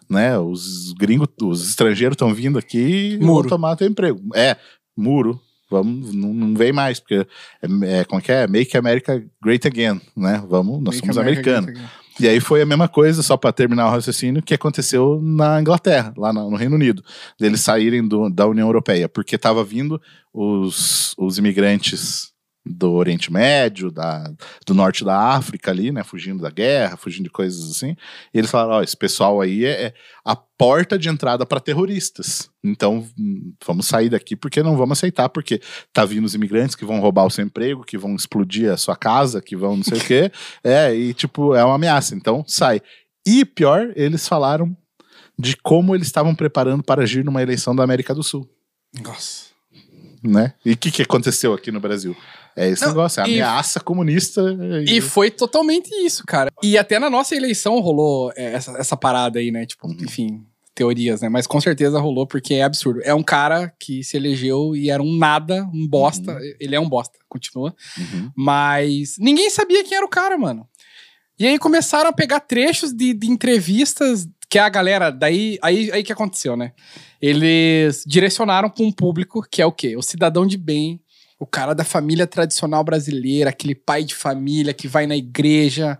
[0.09, 0.39] Né?
[0.39, 3.49] Os gringos, os estrangeiros estão vindo aqui e vão Muro.
[3.49, 4.21] tomar teu emprego.
[4.33, 4.57] É,
[4.97, 5.41] muro.
[5.69, 7.27] Vamos, não, não vem mais, porque
[7.61, 8.47] é, é, como é que é?
[8.47, 10.41] Make America Great Again, né?
[10.49, 11.91] Vamos, nós Make somos America americanos.
[12.18, 16.14] E aí foi a mesma coisa, só para terminar o raciocínio, que aconteceu na Inglaterra,
[16.16, 17.02] lá no, no Reino Unido,
[17.38, 20.00] deles saírem do- da União Europeia, porque estava vindo
[20.33, 22.33] os, os imigrantes
[22.66, 24.31] do Oriente Médio, da,
[24.66, 27.96] do norte da África ali, né, fugindo da guerra, fugindo de coisas assim.
[28.35, 32.50] E eles falaram, ó, esse pessoal aí é, é a porta de entrada para terroristas.
[32.64, 33.07] Então,
[33.64, 35.61] vamos sair daqui porque não vamos aceitar, porque
[35.92, 38.96] tá vindo os imigrantes que vão roubar o seu emprego, que vão explodir a sua
[38.96, 40.33] casa, que vão não sei o quê.
[40.64, 42.14] É, e tipo, é uma ameaça.
[42.14, 42.81] Então, sai.
[43.24, 44.76] E pior, eles falaram
[45.38, 48.48] de como eles estavam preparando para agir numa eleição da América do Sul,
[49.02, 49.50] Nossa.
[50.22, 50.55] né?
[50.64, 52.16] E o que, que aconteceu aqui no Brasil?
[52.57, 54.42] É esse Não, negócio, é e- ameaça comunista.
[54.88, 56.51] E foi totalmente isso, cara.
[56.62, 59.66] E até na nossa eleição rolou é, essa, essa parada aí, né?
[59.66, 59.97] Tipo, Uhum.
[60.01, 60.42] enfim,
[60.75, 61.29] teorias, né?
[61.29, 63.01] Mas com certeza rolou porque é absurdo.
[63.05, 66.33] É um cara que se elegeu e era um nada, um bosta.
[66.33, 66.55] Uhum.
[66.59, 67.75] Ele é um bosta, continua.
[67.99, 68.31] Uhum.
[68.35, 70.66] Mas ninguém sabia quem era o cara, mano.
[71.38, 75.11] E aí começaram a pegar trechos de, de entrevistas que a galera.
[75.11, 76.73] Daí aí, aí que aconteceu, né?
[77.21, 79.97] Eles direcionaram para um público que é o quê?
[79.97, 81.01] O cidadão de bem,
[81.38, 85.99] o cara da família tradicional brasileira, aquele pai de família que vai na igreja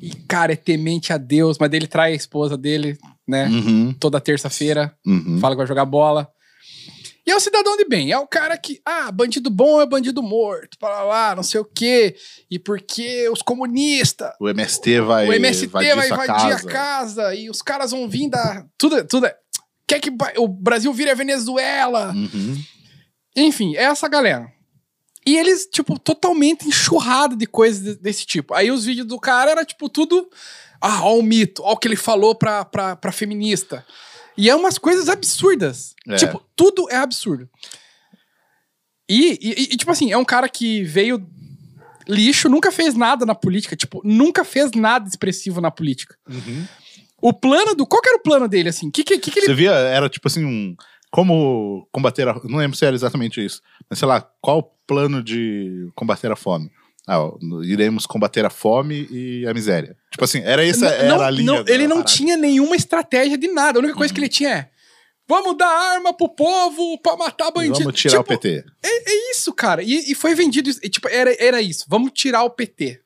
[0.00, 2.96] e, cara, é temente a Deus, mas ele trai a esposa dele,
[3.28, 3.46] né?
[3.48, 3.92] Uhum.
[4.00, 5.38] Toda terça-feira Uhum.
[5.38, 6.28] fala que vai jogar bola.
[7.26, 10.22] E é o cidadão de bem, é o cara que, ah, bandido bom é bandido
[10.22, 12.16] morto, para lá, não sei o quê.
[12.50, 17.50] E porque os comunistas, O MST vai, o MST invadir vai invadir a casa e
[17.50, 18.64] os caras vão vir da.
[18.78, 19.36] Tudo, tudo é.
[19.86, 22.12] Quer que o Brasil vire a Venezuela?
[22.14, 22.56] Uhum.
[23.36, 24.50] Enfim, é essa galera.
[25.26, 28.54] E eles, tipo, totalmente enxurrado de coisas de- desse tipo.
[28.54, 30.28] Aí os vídeos do cara era, tipo, tudo.
[30.80, 33.84] Ah, ó o mito, ó o que ele falou pra, pra, pra feminista.
[34.36, 35.94] E é umas coisas absurdas.
[36.08, 36.16] É.
[36.16, 37.48] Tipo, tudo é absurdo.
[39.08, 41.26] E, e- e, tipo assim, é um cara que veio
[42.08, 43.76] lixo, nunca fez nada na política.
[43.76, 46.16] Tipo, nunca fez nada expressivo na política.
[47.20, 47.86] O plano do.
[47.86, 48.90] Qual que era o plano dele, assim?
[48.90, 50.74] Que, que, que, que ele Você via, era tipo assim, um.
[51.10, 52.40] Como combater a.
[52.44, 53.60] Não lembro se era exatamente isso.
[53.88, 56.70] Mas sei lá, qual o plano de combater a fome?
[57.08, 57.18] Ah,
[57.64, 59.96] iremos combater a fome e a miséria.
[60.12, 61.46] Tipo assim, era essa Não- era a linha.
[61.46, 62.12] não, ele não parada.
[62.14, 63.78] tinha nenhuma estratégia de nada.
[63.78, 64.70] A única coisa que ele tinha é.
[65.28, 67.78] Vamos dar arma pro povo pra matar bandido.
[67.84, 68.64] Vamos tirar o Tipo, PT.
[68.84, 69.82] É isso, cara.
[69.82, 70.68] E, e foi vendido.
[70.68, 70.80] isso.
[70.82, 71.84] E, tipo, era, era isso.
[71.88, 73.00] Vamos tirar o PT.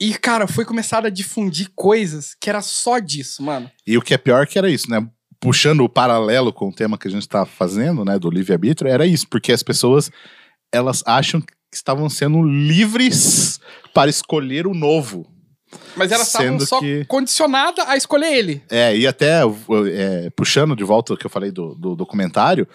[0.00, 3.68] E, cara, foi começado a difundir coisas que era só disso, mano.
[3.86, 5.04] E o que é pior que era isso, né?
[5.40, 9.06] Puxando o paralelo com o tema que a gente tá fazendo, né, do livre-arbítrio, era
[9.06, 10.10] isso, porque as pessoas,
[10.72, 13.60] elas acham que estavam sendo livres
[13.94, 15.26] para escolher o novo.
[15.96, 18.62] Mas elas estavam só que- condicionadas a escolher ele.
[18.70, 19.42] É, e até
[19.92, 22.66] é, puxando de volta o que eu falei do, do documentário,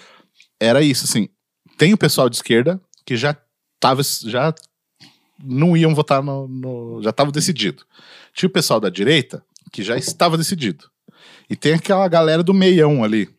[0.62, 1.28] era isso, assim,
[1.78, 3.36] tem o pessoal de esquerda que já
[3.80, 4.54] tava, já
[5.43, 7.84] não iam votar no, no- já estava decidido.
[8.34, 10.86] Tinha o pessoal da direita que já estava decidido.
[11.49, 13.29] E tem aquela galera do meião ali,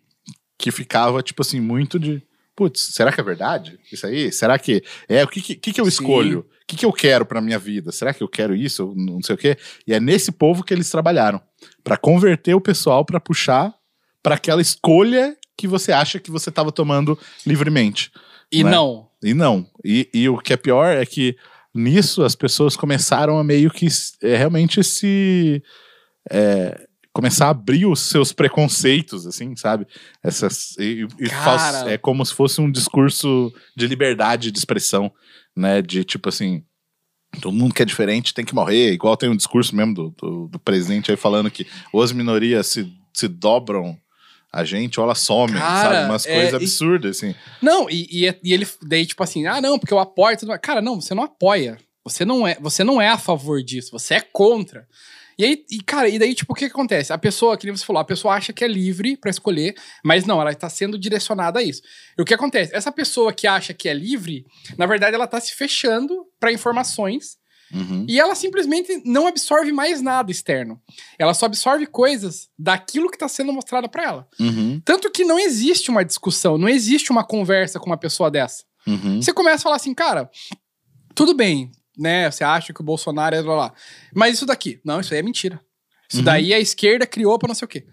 [0.58, 2.22] que ficava, tipo assim, muito de.
[2.56, 3.78] Putz, será que é verdade?
[3.92, 4.30] Isso aí?
[4.30, 4.82] Será que.
[5.08, 5.88] É, o que, que, que eu Sim.
[5.90, 6.40] escolho?
[6.40, 7.90] O que, que eu quero pra minha vida?
[7.92, 8.94] Será que eu quero isso?
[8.96, 9.56] Não sei o quê.
[9.86, 11.40] E é nesse povo que eles trabalharam.
[11.82, 13.74] Pra converter o pessoal, pra puxar
[14.22, 18.10] pra aquela escolha que você acha que você tava tomando livremente.
[18.50, 18.70] E Né?
[18.70, 19.10] não.
[19.22, 19.66] E não.
[19.84, 21.36] E, e o que é pior é que
[21.74, 23.86] nisso as pessoas começaram a meio que
[24.22, 25.62] é, realmente se.
[26.30, 29.86] é, começar a abrir os seus preconceitos, assim, sabe?
[30.22, 35.10] Essas, e, e faz- é como se fosse um discurso de liberdade de expressão,
[35.56, 35.80] né?
[35.80, 36.62] De tipo assim.
[37.40, 40.46] Todo mundo que é diferente tem que morrer, igual tem um discurso mesmo do, do,
[40.48, 43.98] do presidente aí falando que ou as minorias se, se dobram
[44.52, 46.04] a gente ou elas somem, sabe?
[46.08, 47.34] Umas é, coisas e- absurdas, assim.
[47.60, 50.36] Não, e, e, e ele daí, tipo assim, ah, não, porque eu apoio.
[50.62, 51.76] Cara, não, você não apoia.
[52.04, 54.86] Você não é, você não é a favor disso, você é contra.
[55.38, 57.12] E aí, e, cara, e daí, tipo, o que, que acontece?
[57.12, 60.24] A pessoa, que nem você falou, a pessoa acha que é livre pra escolher, mas
[60.24, 61.82] não, ela tá sendo direcionada a isso.
[62.18, 62.74] E o que acontece?
[62.74, 64.44] Essa pessoa que acha que é livre,
[64.78, 67.36] na verdade, ela tá se fechando pra informações
[67.72, 68.04] Uhum.
[68.08, 70.80] e ela simplesmente não absorve mais nada externo.
[71.18, 74.28] Ela só absorve coisas daquilo que tá sendo mostrado pra ela.
[74.38, 74.80] Uhum.
[74.84, 78.62] Tanto que não existe uma discussão, não existe uma conversa com uma pessoa dessa.
[78.86, 79.20] Uhum.
[79.20, 80.30] Você começa a falar assim, cara,
[81.14, 82.30] tudo bem, né?
[82.30, 83.74] Você acha que o Bolsonaro é blá blá.
[84.14, 85.60] Mas isso daqui, não, isso aí é mentira.
[86.08, 86.24] Isso Uhum.
[86.24, 87.86] daí a esquerda criou pra não sei o quê.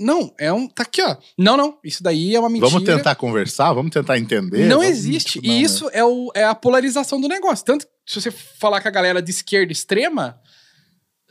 [0.00, 0.66] Não, é um.
[0.66, 1.16] Tá aqui, ó.
[1.38, 1.78] Não, não.
[1.84, 2.70] Isso daí é uma mentira.
[2.70, 4.66] Vamos tentar conversar, vamos tentar entender.
[4.66, 5.32] Não existe.
[5.34, 7.64] tipo, e não, isso é, o, é a polarização do negócio.
[7.64, 10.40] Tanto se você falar com a galera de esquerda extrema,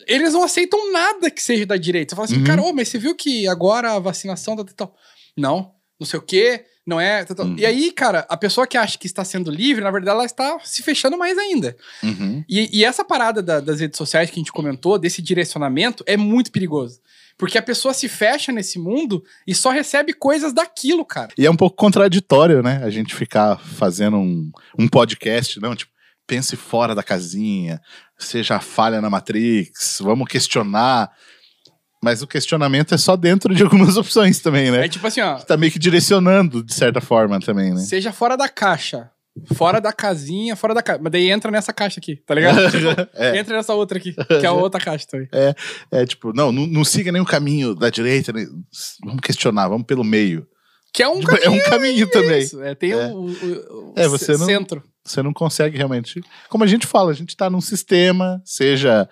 [0.07, 2.11] eles não aceitam nada que seja da direita.
[2.11, 2.43] Você fala assim, Uhum.
[2.43, 4.95] cara, ô, mas você viu que agora a vacinação tá tal.
[5.35, 7.23] Não, não sei o quê, não é.
[7.25, 7.45] tal, tal.
[7.47, 7.55] Uhum.
[7.57, 10.59] E aí, cara, a pessoa que acha que está sendo livre, na verdade, ela está
[10.63, 11.75] se fechando mais ainda.
[12.03, 12.43] Uhum.
[12.47, 16.15] E, e essa parada da- das redes sociais que a gente comentou, desse direcionamento, é
[16.15, 16.99] muito perigoso.
[17.37, 21.33] Porque a pessoa se fecha nesse mundo e só recebe coisas daquilo, cara.
[21.37, 22.79] E é um pouco contraditório, né?
[22.83, 25.91] A gente ficar fazendo um, um podcast, não, tipo,
[26.25, 27.81] pense fora da casinha,
[28.17, 31.11] seja falha na Matrix, vamos questionar.
[32.05, 34.85] Mas o questionamento é só dentro de algumas opções também, né?
[34.85, 35.37] É tipo assim, ó.
[35.39, 37.79] Tá meio que direcionando, de certa forma, também, né?
[37.81, 39.09] Seja fora da caixa.
[39.55, 41.01] Fora da casinha, fora da caixa.
[41.01, 42.57] Mas daí entra nessa caixa aqui, tá ligado?
[42.71, 43.39] Tipo, É.
[43.39, 45.27] Entra nessa outra aqui, que é a outra caixa também.
[45.91, 48.45] É tipo, não, não, não siga nenhum caminho da direita, né?
[49.03, 50.45] vamos questionar, vamos pelo meio.
[50.93, 52.39] Que é um Tipo, é um caminho também.
[52.43, 53.07] Isso, é, tem É.
[53.07, 53.29] o, o-
[53.89, 54.83] o- É, você não- centro.
[55.03, 56.21] Você não consegue realmente.
[56.49, 59.07] Como a gente fala, a gente tá num sistema, seja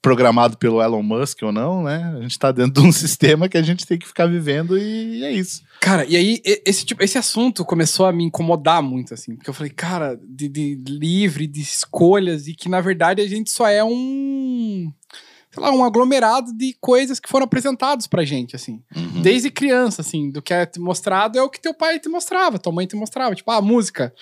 [0.00, 2.14] programado pelo Elon Musk ou não, né?
[2.18, 5.24] A gente tá dentro de um sistema que a gente tem que ficar vivendo e
[5.24, 5.62] é isso.
[5.80, 9.34] Cara, e aí esse, tipo, esse assunto começou a me incomodar muito, assim.
[9.36, 13.50] Porque eu falei, cara, de, de livre, de escolhas, e que na verdade a gente
[13.50, 14.92] só é um.
[15.50, 18.82] Sei lá, um aglomerado de coisas que foram apresentadas pra gente, assim.
[18.94, 19.22] Uhum.
[19.22, 22.58] Desde criança, assim, do que é te mostrado é o que teu pai te mostrava,
[22.58, 23.34] tua mãe te mostrava.
[23.34, 24.12] Tipo, a música.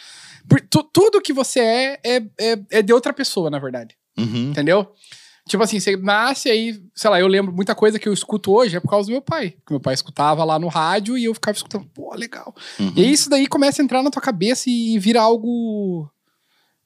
[0.48, 3.96] Por- tu- tudo que você é, é, é, é de outra pessoa, na verdade.
[4.16, 4.50] Uhum.
[4.50, 4.86] Entendeu?
[5.46, 8.76] Tipo assim, você nasce aí, sei lá, eu lembro muita coisa que eu escuto hoje
[8.76, 9.50] é por causa do meu pai.
[9.50, 12.52] Porque meu pai escutava lá no rádio e eu ficava escutando, pô, legal.
[12.80, 12.92] Uhum.
[12.96, 16.10] E isso daí começa a entrar na tua cabeça e vira algo.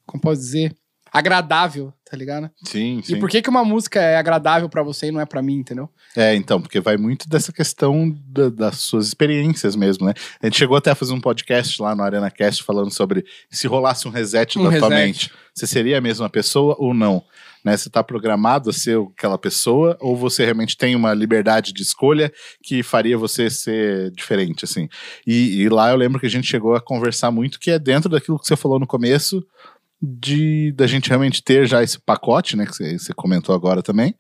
[0.05, 0.77] Como posso dizer?
[1.12, 2.51] Agradável, tá ligado?
[2.64, 3.14] Sim, sim.
[3.14, 5.57] E por que, que uma música é agradável pra você e não é pra mim,
[5.57, 5.88] entendeu?
[6.16, 10.14] É, então, porque vai muito dessa questão da- das suas experiências mesmo, né?
[10.42, 13.66] A gente chegou até a fazer um podcast lá no Arena Cast falando sobre se
[13.66, 15.07] rolasse um reset Um da tua reset.
[15.07, 17.23] mente, você seria a mesma pessoa ou não?
[17.64, 17.77] Né?
[17.77, 22.33] Você tá programado a ser aquela pessoa ou você realmente tem uma liberdade de escolha
[22.62, 24.88] que faria você ser diferente, assim?
[25.27, 28.09] E, e lá eu lembro que a gente chegou a conversar muito que é dentro
[28.09, 29.44] daquilo que você falou no começo
[30.03, 34.15] de da gente realmente ter já esse pacote, né, que você, comentou agora também,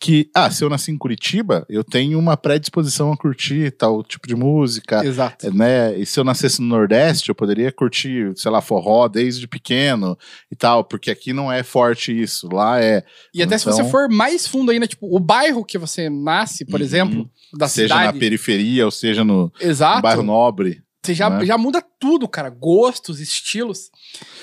[0.00, 4.26] que, ah, se eu nasci em Curitiba, eu tenho uma predisposição a curtir tal tipo
[4.26, 5.54] de música, Exato.
[5.54, 5.96] né?
[5.96, 10.18] E se eu nascesse no Nordeste, eu poderia curtir, sei lá, forró desde pequeno
[10.50, 13.88] e tal, porque aqui não é forte isso, lá é, E até se Então- você
[13.88, 16.86] for mais fundo ainda, tipo, o bairro que você nasce, por Uhum.
[16.86, 18.14] exemplo, da seja cidade.
[18.14, 20.02] na periferia ou seja no, no Exato.
[20.02, 20.82] bairro nobre.
[21.04, 21.44] Você já, né?
[21.44, 22.48] já muda tudo, cara.
[22.48, 23.90] Gostos, estilos.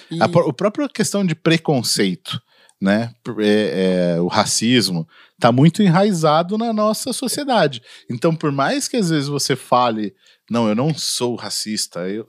[0.09, 2.39] E- A, a própria questão de preconceito,
[2.79, 3.13] né?
[3.39, 5.07] É, é, o racismo
[5.39, 7.81] tá muito enraizado na nossa sociedade.
[8.09, 10.13] Então, por mais que às vezes você fale,
[10.49, 12.27] não, eu não sou racista, eu...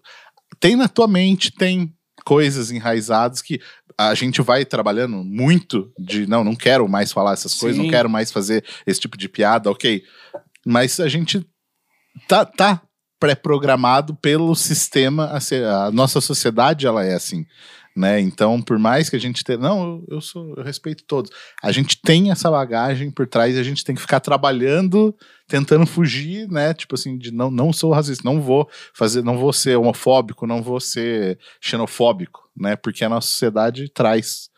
[0.59, 1.93] tem na tua mente, tem
[2.25, 3.61] coisas enraizadas que
[3.99, 7.91] a gente vai trabalhando muito de não, não quero mais falar essas coisas, não Sim.
[7.91, 10.03] quero mais fazer esse tipo de piada, ok.
[10.65, 11.47] Mas a gente
[12.29, 12.83] tá, tá
[13.23, 17.47] pré-programado pelo sistema, a, ser- a nossa sociedade ela é assim,
[17.97, 18.19] né?
[18.19, 21.31] Então, por mais que a gente tenha, não, eu, eu sou, eu respeito todos.
[21.63, 25.15] A gente tem essa bagagem por trás e a gente tem que ficar trabalhando,
[25.47, 26.75] tentando fugir, né?
[26.75, 30.61] Tipo assim, de não, não sou racista, não vou fazer, não vou ser homofóbico, não
[30.61, 32.75] vou ser xenofóbico, né?
[32.75, 34.49] Porque a nossa sociedade traz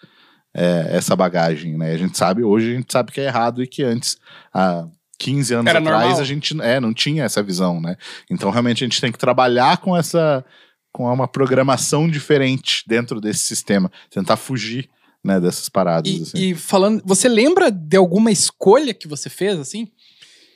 [0.54, 1.92] é, essa bagagem, né?
[1.92, 4.16] A gente sabe, hoje a gente sabe que é errado e que antes,
[4.54, 6.20] há 15 anos Era atrás, normal.
[6.20, 7.96] a gente é, não tinha essa visão, né?
[8.30, 10.44] Então, realmente, a gente tem que trabalhar com essa
[10.92, 14.88] com uma programação diferente dentro desse sistema, tentar fugir,
[15.24, 16.12] né, dessas paradas.
[16.12, 16.38] E, assim.
[16.38, 19.88] e falando, você lembra de alguma escolha que você fez, assim?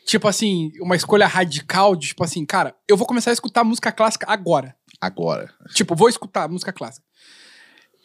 [0.07, 3.91] Tipo assim, uma escolha radical de tipo assim, cara, eu vou começar a escutar música
[3.91, 4.77] clássica agora.
[5.01, 5.51] Agora.
[5.75, 7.05] Tipo, vou escutar música clássica.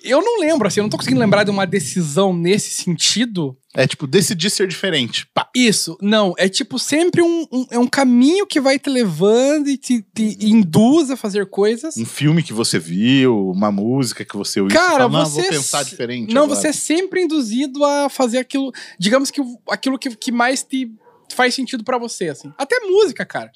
[0.03, 3.57] Eu não lembro, assim, eu não tô conseguindo lembrar de uma decisão nesse sentido.
[3.73, 5.25] É tipo, decidir ser diferente.
[5.33, 5.49] Pá.
[5.55, 9.77] Isso, não, é tipo sempre um, um- é um caminho que vai te levando e
[9.77, 11.95] te, te induz a fazer coisas.
[11.97, 14.77] Um filme que você viu, uma música que você ouviu.
[14.77, 16.33] Cara, você fala, não, você vou pensar diferente.
[16.33, 20.61] Não, agora." você é sempre induzido a fazer aquilo, digamos que aquilo que, que mais
[20.63, 20.91] te
[21.33, 22.51] faz sentido pra você, assim.
[22.57, 23.49] Até música, cara.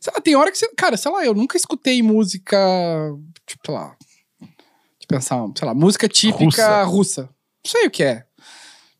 [0.00, 2.56] Sei lá, tem hora que você, cara, sei lá, eu nunca escutei música,
[3.46, 3.96] tipo, sei lá,
[5.08, 6.84] pensar, sei lá, música típica Russa.
[6.84, 7.22] russa.
[7.64, 8.24] Não sei o que é.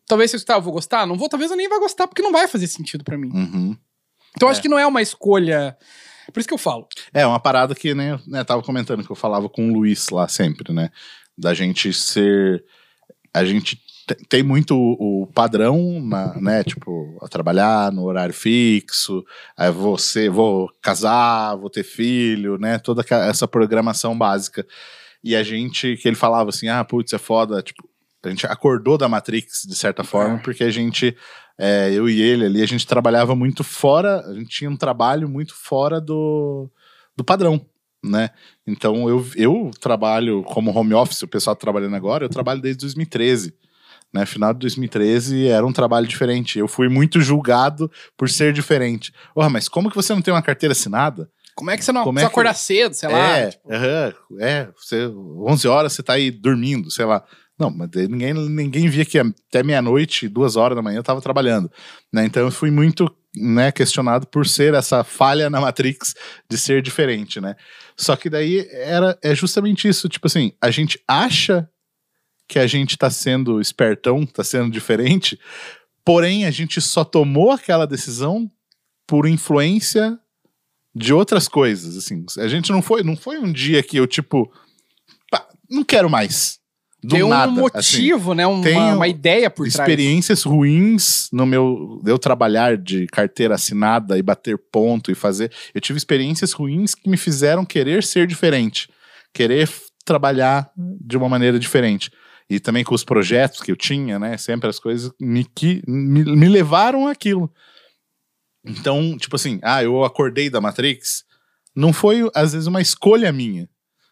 [0.07, 2.21] Talvez se eu escutar eu vou gostar, não vou, talvez eu nem vá gostar porque
[2.23, 3.29] não vai fazer sentido pra mim.
[3.31, 3.77] Uhum.
[4.35, 4.63] Então eu acho É.
[4.63, 5.77] que não é uma escolha.
[6.33, 6.87] Por isso que eu falo.
[7.13, 10.27] É, uma parada que, né, né, tava comentando que eu falava com o Luiz lá
[10.27, 10.89] sempre, né?
[11.37, 12.63] Da gente ser.
[13.33, 13.75] A gente
[14.07, 16.63] te- tem muito o, padrão, na, né?
[16.63, 19.23] Tipo, a trabalhar no horário fixo,
[19.55, 22.77] aí você, vou casar, vou ter filho, né?
[22.79, 24.65] Toda essa programação básica.
[25.23, 27.87] E a gente, que ele falava assim, ah, putz, é foda, tipo,
[28.23, 30.39] a gente acordou da Matrix, de certa forma, É.
[30.39, 31.15] porque a gente,
[31.57, 35.27] é, eu e ele ali, a gente trabalhava muito fora, a gente tinha um trabalho
[35.29, 36.69] muito fora do,
[37.15, 37.65] do padrão,
[38.03, 38.29] né?
[38.67, 42.81] Então eu, eu trabalho como home office, o pessoal tá trabalhando agora, eu trabalho desde
[42.81, 43.53] 2013.
[44.11, 46.57] Né, final de 2013 era um trabalho diferente.
[46.57, 49.13] Eu fui muito julgado por ser diferente.
[49.35, 51.29] Porra, mas como que você não tem uma carteira assinada?
[51.59, 53.37] Como é que você não Como é que- acordar cedo, sei lá?
[53.37, 53.69] é, tipo,
[54.39, 57.21] é, você, 11 horas você tá aí dormindo, sei lá.
[57.59, 61.69] Não, mas ninguém, ninguém via que até meia-noite, duas horas da manhã eu tava trabalhando.
[62.13, 62.23] Né?
[62.23, 66.15] Então eu fui muito né, questionado por ser essa falha na Matrix
[66.49, 67.55] de ser diferente, né?
[67.97, 71.69] Só que daí era, é justamente isso, tipo assim, a gente acha
[72.47, 75.37] que a gente tá sendo espertão, tá sendo diferente,
[76.05, 78.49] porém a gente só tomou aquela decisão
[79.05, 80.17] por influência
[80.93, 82.25] de outras coisas, assim.
[82.37, 84.51] A gente não foi, não foi um dia que eu tipo,
[85.29, 86.59] pá, não quero mais.
[87.01, 87.61] Do tem um nada, assim.
[87.61, 88.45] motivo, né?
[88.45, 89.75] Uma, tem uma ideia por trás.
[89.75, 95.49] experiências ruins no meu eu trabalhar de carteira assinada e bater ponto e fazer.
[95.73, 98.89] Eu tive experiências ruins que me fizeram querer ser diferente,
[99.33, 99.69] querer
[100.03, 102.11] trabalhar de uma maneira diferente.
[102.49, 104.35] E também com os projetos que eu tinha, né?
[104.35, 107.49] Sempre as coisas me, que, me, me levaram àquilo.
[108.65, 111.23] Então, tipo assim, ah, eu acordei da Matrix.
[111.75, 113.69] Não foi, às vezes, uma escolha minha.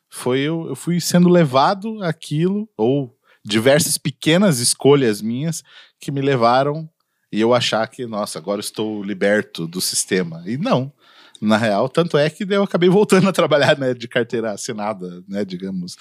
[0.09, 5.63] Foi eu, eu fui sendo levado àquilo, ou diversas pequenas escolhas minhas
[5.99, 6.89] que me levaram
[7.31, 10.43] e eu achar que, nossa, agora estou liberto do sistema.
[10.45, 10.91] E não.
[11.39, 15.45] Na real, tanto é que eu acabei voltando a trabalhar né, de carteira assinada, né,
[15.45, 15.95] digamos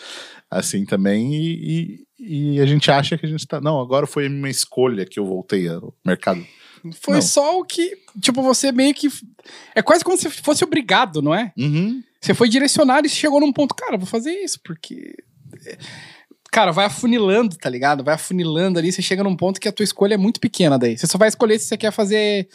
[0.51, 3.61] assim também, e, e, e a gente acha que a gente está.
[3.61, 6.43] Não, agora foi uma escolha que eu voltei ao mercado.
[7.01, 7.23] Foi Não.
[7.23, 9.09] só o que, tipo, você meio que.
[9.75, 11.53] É quase como se fosse obrigado, não é?
[11.57, 12.03] Uhum.
[12.21, 15.15] Você foi direcionado e chegou num ponto, cara, vou fazer isso, porque.
[16.51, 18.03] Cara, vai afunilando, tá ligado?
[18.03, 20.97] Vai afunilando ali, você chega num ponto que a tua escolha é muito pequena daí.
[20.97, 22.49] Você só vai escolher se você quer fazer,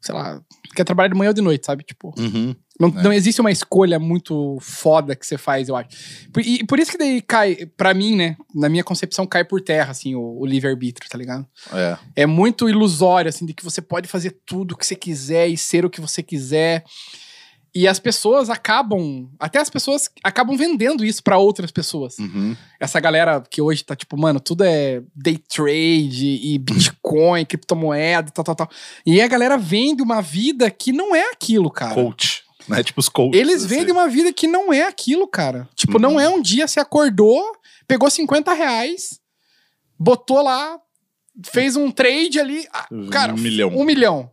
[0.00, 0.40] sei lá,
[0.74, 1.84] quer trabalhar de manhã ou de noite, sabe?
[1.84, 2.54] Tipo, Uhum.
[2.80, 3.02] Não, É.
[3.02, 5.88] não existe uma escolha muito foda que você faz, eu acho.
[6.32, 9.60] Por- E por isso que daí cai, pra mim, né, na minha concepção, cai por
[9.60, 11.46] terra, assim, o, o livre-arbítrio, tá ligado?
[11.72, 11.96] É.
[12.16, 15.56] É muito ilusório, assim, de que você pode fazer tudo o que você quiser e
[15.56, 16.84] ser o que você quiser.
[17.76, 22.16] E as pessoas acabam, até as pessoas acabam vendendo isso pra outras pessoas.
[22.20, 22.56] Uhum.
[22.78, 28.32] Essa galera que hoje tá tipo, mano, tudo é day trade e Bitcoin, criptomoeda e
[28.32, 28.70] tal, tal, tal.
[29.04, 31.94] E a galera vende uma vida que não é aquilo, cara.
[31.96, 32.43] Coach.
[32.68, 32.82] Né?
[32.82, 33.40] Tipo os coaches.
[33.40, 33.68] Eles assim.
[33.76, 35.68] vendem uma vida que não é aquilo, cara.
[35.74, 35.98] Tipo, Uhum.
[36.00, 37.42] não é um dia você acordou,
[37.86, 39.20] pegou 50 reais,
[39.98, 40.78] botou lá,
[41.46, 42.66] fez um trade ali.
[42.72, 43.70] ah, Cara, Um milhão.
[43.76, 44.30] Um milhão.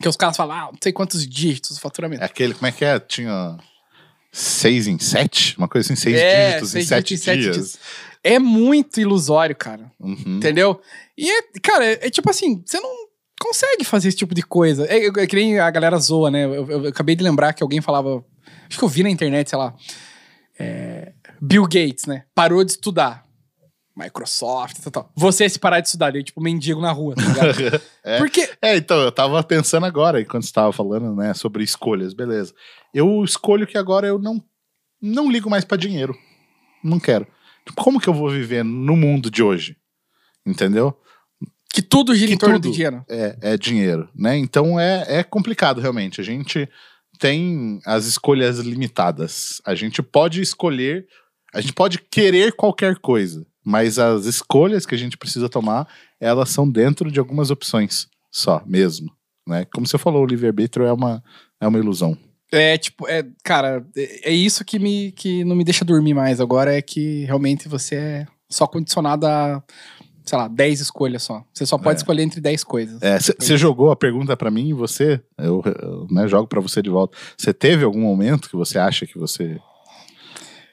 [0.00, 2.22] Que os caras falam, ah, não sei quantos dígitos o faturamento.
[2.22, 2.98] É aquele, como é que é?
[3.00, 3.56] Tinha
[4.32, 5.56] seis em sete?
[5.56, 7.56] Uma coisa assim, seis É, dígitos seis em sete dígitos em sete dias.
[7.56, 7.78] dias.
[8.22, 9.90] É muito ilusório, cara.
[10.00, 10.36] Uhum.
[10.38, 10.80] Entendeu?
[11.16, 13.03] E, é, cara, é, é tipo assim, você não
[13.44, 14.84] consegue fazer esse tipo de coisa.
[14.86, 16.44] É, é, é que nem a galera zoa, né?
[16.44, 18.24] Eu, eu- eu acabei de lembrar que alguém falava.
[18.68, 19.74] Acho que eu vi na internet, sei lá.
[20.58, 22.24] é, Bill Gates, né?
[22.34, 23.22] Parou de estudar.
[23.96, 25.12] Microsoft, tal, tal.
[25.14, 27.80] Você se parar de estudar, daí, tipo, mendigo na rua, tá ligado?
[28.04, 28.18] É.
[28.18, 28.50] Porque.
[28.60, 32.52] É, então, eu tava pensando agora, enquanto você tava falando, né, sobre escolhas, beleza.
[32.92, 34.42] Eu escolho que agora eu não,
[35.00, 36.14] não ligo mais pra dinheiro.
[36.82, 37.26] Não quero.
[37.76, 39.76] Como que eu vou viver no mundo de hoje?
[40.44, 40.94] Entendeu?
[41.74, 43.04] Que tudo gira Que em torno de dinheiro.
[43.08, 44.38] É, é dinheiro, né?
[44.38, 46.20] Então é, é complicado, realmente.
[46.20, 46.68] A gente
[47.18, 49.60] tem as escolhas limitadas.
[49.66, 51.04] A gente pode escolher,
[51.52, 55.88] a gente pode querer qualquer coisa, mas as escolhas que a gente precisa tomar,
[56.20, 59.10] elas são dentro de algumas opções só, mesmo.
[59.44, 59.66] Né?
[59.74, 61.24] Como você falou, o livre-arbítrio é uma,
[61.60, 62.16] é uma ilusão.
[62.52, 66.40] É, tipo, é, cara, é, é isso que, me, que não me deixa dormir mais
[66.40, 69.60] agora, é que realmente você é só condicionado a,
[70.24, 71.44] sei lá, 10 escolhas só.
[71.52, 72.00] Você só pode É.
[72.00, 72.98] escolher entre 10 coisas.
[73.38, 76.90] Você jogou a pergunta pra mim e você, eu, eu, né, jogo pra você de
[76.90, 77.16] volta.
[77.36, 79.58] Você teve algum momento que você acha que você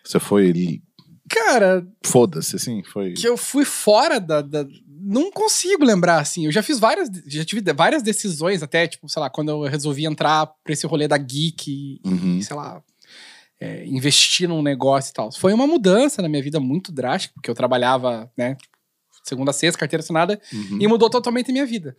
[0.04, 0.82] você foi
[1.30, 4.66] Cara, foda-se assim, foi que eu fui fora da, da-
[5.04, 6.46] Não consigo lembrar, assim.
[6.46, 7.10] Eu já fiz várias.
[7.26, 11.08] Já tive várias decisões, até, tipo, sei lá, quando eu resolvi entrar pra esse rolê
[11.08, 12.38] da geek e, Uhum.
[12.38, 12.82] e, sei lá,
[13.60, 15.32] é, investir num negócio e tal.
[15.32, 18.58] Foi uma mudança na minha vida muito drástica, porque eu trabalhava, né?
[19.24, 20.78] Segunda a sexta, carteira assinada, Uhum.
[20.82, 21.96] e mudou totalmente a minha vida.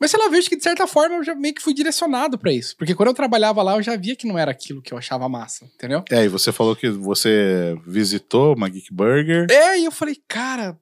[0.00, 2.52] Mas sei lá, vejo que de certa forma eu já meio que fui direcionado pra
[2.52, 2.76] isso.
[2.76, 5.28] Porque quando eu trabalhava lá, eu já via que não era aquilo que eu achava
[5.28, 6.02] massa, entendeu?
[6.10, 9.46] É, e você falou que você visitou uma Geek Burger.
[9.50, 10.76] É, e eu falei, cara,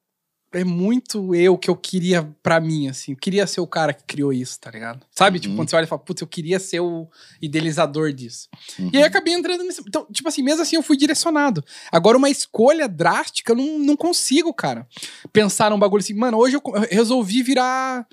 [0.52, 3.12] é muito eu que eu queria pra mim, assim.
[3.12, 5.04] Eu queria ser o cara que criou isso, tá ligado?
[5.10, 5.38] Sabe?
[5.40, 5.56] Tipo, Uhum.
[5.60, 7.08] quando você olha e fala, putz, eu queria ser o
[7.40, 8.48] idealizador disso.
[8.78, 8.90] Uhum.
[8.92, 9.80] E aí eu acabei entrando nesse.
[9.86, 11.64] Então, tipo assim, mesmo assim eu fui direcionado.
[11.90, 14.86] Agora, uma escolha drástica, eu não, não consigo, cara.
[15.32, 18.06] Pensar num bagulho assim, mano, hoje eu resolvi virar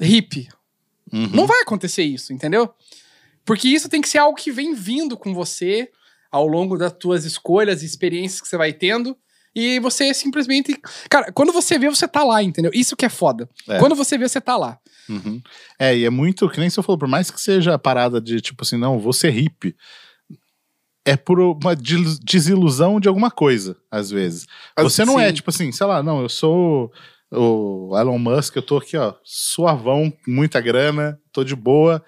[0.00, 0.48] hippie.
[1.12, 1.28] Uhum.
[1.34, 2.72] Não vai acontecer isso, entendeu?
[3.44, 5.90] Porque isso tem que ser algo que vem vindo com você
[6.30, 9.16] ao longo das tuas escolhas e experiências que você vai tendo.
[9.54, 10.74] E você simplesmente.
[11.10, 12.70] Cara, quando você vê, você tá lá, entendeu?
[12.74, 13.48] Isso que é foda.
[13.68, 13.78] É.
[13.78, 14.78] Quando você vê, você tá lá.
[15.08, 15.42] Uhum.
[15.78, 18.40] É, e é muito, que nem você falou, por mais que seja a parada de
[18.40, 19.76] tipo assim, não, vou ser hippie.
[21.04, 24.46] É por uma des- desilusão de alguma coisa, às vezes.
[24.78, 25.34] Você não é Sim.
[25.34, 26.92] tipo assim, sei lá, não, eu sou
[27.30, 32.02] o Elon Musk, eu tô aqui, ó, suavão, muita grana, tô de boa.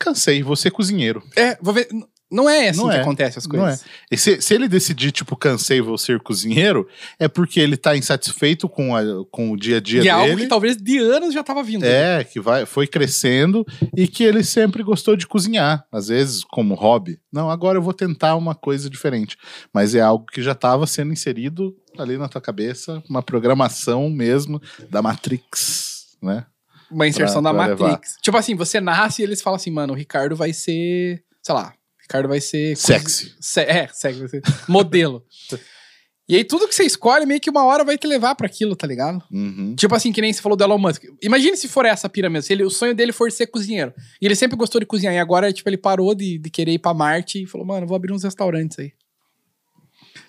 [0.00, 1.22] Cansei, vou ser cozinheiro.
[1.36, 1.88] É, vou ver.
[2.32, 3.00] Não é assim Não que é.
[3.00, 3.84] acontece as coisas.
[4.10, 8.68] E se, se ele decidir, tipo, cansei, vou ser cozinheiro, é porque ele tá insatisfeito
[8.68, 10.30] com, a- com o dia a dia E é dele.
[10.30, 11.84] algo que talvez de anos já tava vindo.
[11.84, 13.64] É, que vai, foi crescendo
[13.96, 17.20] e que ele sempre gostou de cozinhar, às vezes como hobby.
[17.32, 19.36] Não, agora eu vou tentar uma coisa diferente.
[19.72, 24.60] Mas é algo que já estava sendo inserido ali na tua cabeça, uma programação mesmo
[24.90, 26.46] da Matrix, né?
[26.90, 27.88] Uma inserção Pra- da pra levar.
[27.92, 28.16] Matrix.
[28.22, 31.22] Tipo assim, você nasce e eles falam assim, mano, o Ricardo vai ser.
[31.42, 31.72] Sei lá.
[32.04, 32.76] Ricardo vai ser.
[32.76, 33.34] Sexy.
[33.40, 35.24] Se- é, sexy, vai ser modelo.
[36.28, 38.76] e aí tudo que você escolhe, meio que uma hora vai te levar pra aquilo,
[38.76, 39.22] tá ligado?
[39.32, 39.74] Uhum.
[39.74, 41.02] Tipo assim, que nem você falou do Elon Musk.
[41.22, 42.46] Imagine se for essa pira mesmo.
[42.46, 43.92] Se ele, o sonho dele for ser cozinheiro.
[44.20, 45.14] E ele sempre gostou de cozinhar.
[45.14, 47.96] E agora, tipo, ele parou de, de querer ir pra Marte e falou, mano, vou
[47.96, 48.92] abrir uns restaurantes aí.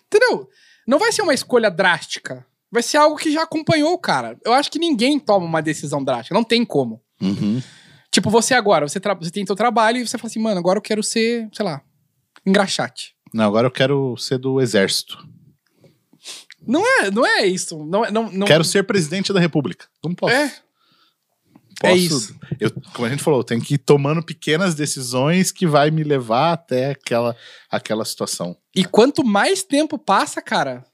[0.08, 0.48] Entendeu?
[0.88, 2.46] Não vai ser uma escolha drástica.
[2.72, 4.38] Vai ser algo que já acompanhou o cara.
[4.46, 6.34] Eu acho que ninguém toma uma decisão drástica.
[6.36, 7.02] Não tem como.
[7.22, 7.62] Uhum.
[8.16, 10.82] Tipo, você agora, você, você tem seu trabalho e você fala assim, mano, agora eu
[10.82, 11.82] quero ser, sei lá,
[12.46, 13.14] engraxate.
[13.34, 15.18] Não, agora eu quero ser do exército.
[16.66, 17.84] Não é, não é isso.
[17.86, 19.88] Não, é- não, não, Quero ser presidente da república.
[20.02, 20.34] Não posso.
[20.34, 20.48] É.
[20.48, 22.40] Posso, É isso.
[22.58, 26.02] Eu, como a gente falou, eu tenho que ir tomando pequenas decisões que vai me
[26.02, 27.36] levar até aquela,
[27.70, 28.56] aquela situação.
[28.74, 30.86] E quanto mais tempo passa, cara,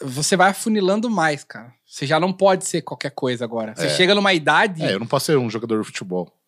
[0.00, 1.74] você vai afunilando mais, cara.
[1.86, 3.74] Você já não pode ser qualquer coisa agora.
[3.76, 3.90] Você É.
[3.90, 4.82] chega numa idade.
[4.82, 6.39] É, eu não posso ser um jogador de futebol.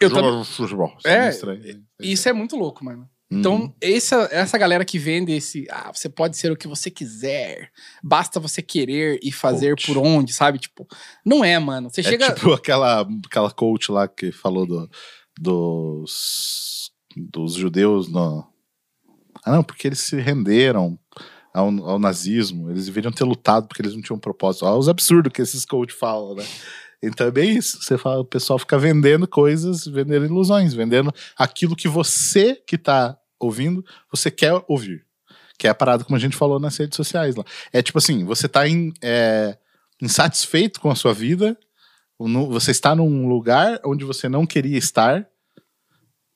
[0.00, 0.94] Eu de futebol.
[0.98, 1.84] Isso É, meio estranho.
[2.00, 3.08] Isso é muito louco, mano.
[3.30, 3.38] Uhum.
[3.40, 5.66] Então, essa, essa galera que vende esse.
[5.70, 7.70] Ah, você pode ser o que você quiser.
[8.02, 9.86] Basta você querer e fazer Coach.
[9.86, 10.58] por onde, sabe?
[10.58, 10.86] Tipo,
[11.24, 11.90] não é, mano.
[11.90, 12.32] Você É chega.
[12.32, 14.88] tipo aquela, aquela coach lá que falou do,
[15.38, 18.46] dos, dos judeus no...
[19.44, 20.98] Ah, não, porque eles se renderam
[21.52, 22.70] ao, ao nazismo.
[22.70, 24.64] Eles deveriam ter lutado porque eles não tinham propósito.
[24.64, 26.44] Olha os absurdos que esses coach falam, né?
[27.02, 27.82] Então é bem isso.
[27.82, 33.16] Você fala, o pessoal fica vendendo coisas, vendendo ilusões, vendendo aquilo que você que tá
[33.38, 35.06] ouvindo, você quer ouvir.
[35.58, 37.44] Que é a parada como a gente falou nas redes sociais lá.
[37.72, 39.56] É tipo assim, você tá em, é,
[40.00, 41.56] insatisfeito com a sua vida,
[42.18, 45.26] você está num lugar onde você não queria estar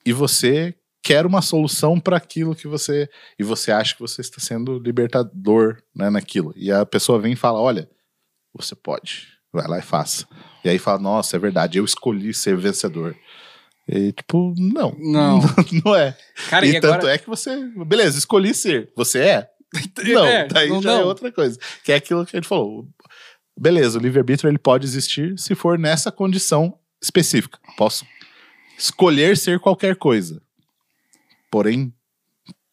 [0.06, 4.40] e você quer uma solução para aquilo que você e você acha que você está
[4.40, 7.90] sendo libertador né, naquilo e a pessoa vem e fala olha
[8.54, 10.26] você pode vai lá e faça
[10.64, 13.14] e aí fala nossa é verdade eu escolhi ser vencedor
[13.88, 15.40] e tipo não Não.
[15.84, 16.16] não é
[16.48, 17.14] Cara, e, e tanto agora.
[17.14, 19.48] é que você beleza escolhi ser você é
[20.12, 21.07] não É, daí não- já é não.
[21.07, 22.86] outra coisa que é aquilo que a gente falou
[23.57, 27.59] beleza, o livre-arbítrio ele pode existir se for nessa condição específica.
[27.76, 28.07] Posso
[28.78, 30.40] escolher ser qualquer coisa.
[31.50, 31.92] Porém,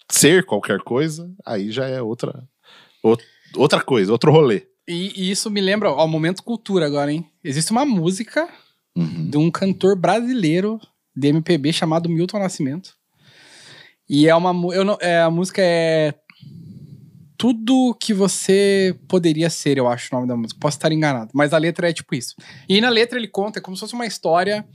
[0.09, 2.47] ser qualquer coisa, aí já é outra,
[3.03, 3.17] ou-
[3.57, 4.67] outra coisa, outro rolê.
[4.89, 7.25] E, e isso me lembra, ó, momento cultura agora, hein?
[7.43, 8.49] Existe uma música
[8.95, 9.29] Uhum.
[9.29, 10.79] de um cantor brasileiro
[11.15, 12.97] de MPB chamado Milton Nascimento.
[14.09, 16.15] E é uma eu não, é, a música é
[17.37, 20.59] tudo que você poderia ser, eu acho o nome da música.
[20.59, 22.35] Posso estar enganado, mas a letra é tipo isso.
[22.67, 24.67] E na letra ele conta é como se fosse uma história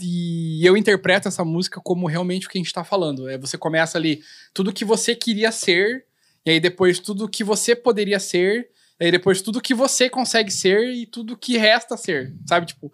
[0.00, 3.28] e eu interpreto essa música como realmente o que a gente tá falando.
[3.28, 4.22] É você começa ali
[4.54, 6.06] tudo que você queria ser,
[6.46, 8.70] e aí depois tudo que você poderia ser,
[9.00, 12.66] e aí depois tudo que você consegue ser e tudo que resta ser, sabe?
[12.66, 12.92] Tipo,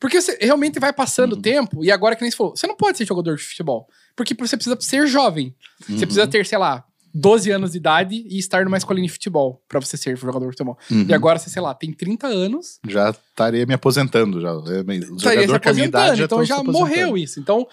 [0.00, 1.42] porque você realmente vai passando o Uhum.
[1.42, 4.34] tempo, e agora que nem você falou, você não pode ser jogador de futebol, porque
[4.34, 5.54] você precisa ser jovem.
[5.80, 5.98] Você Uhum.
[6.00, 6.84] precisa ter, sei lá,
[7.14, 10.52] 12 anos de idade e estar numa escolinha de futebol pra você ser jogador de
[10.52, 10.78] futebol.
[10.90, 11.06] Uhum.
[11.08, 14.40] E agora você, sei lá, tem 30 anos, Já estaria me aposentando.
[14.40, 14.50] Já.
[14.74, 17.38] É meio- O jogador com a minha idade aposentando, já então tão já morreu isso.
[17.40, 17.66] Então,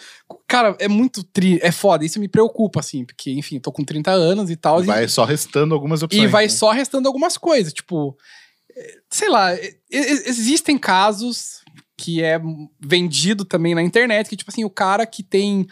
[0.47, 4.11] cara, é muito tri, é foda, isso me preocupa assim, porque enfim, tô com 30
[4.11, 6.23] anos e tal, e- Vai só restando algumas opções.
[6.23, 6.49] e vai né?
[6.49, 8.17] só restando algumas coisas, tipo,
[8.75, 11.59] eh, sei lá, eh, eh, existem casos
[11.97, 12.39] que é
[12.79, 15.67] vendido também na internet, que tipo assim, o cara que tem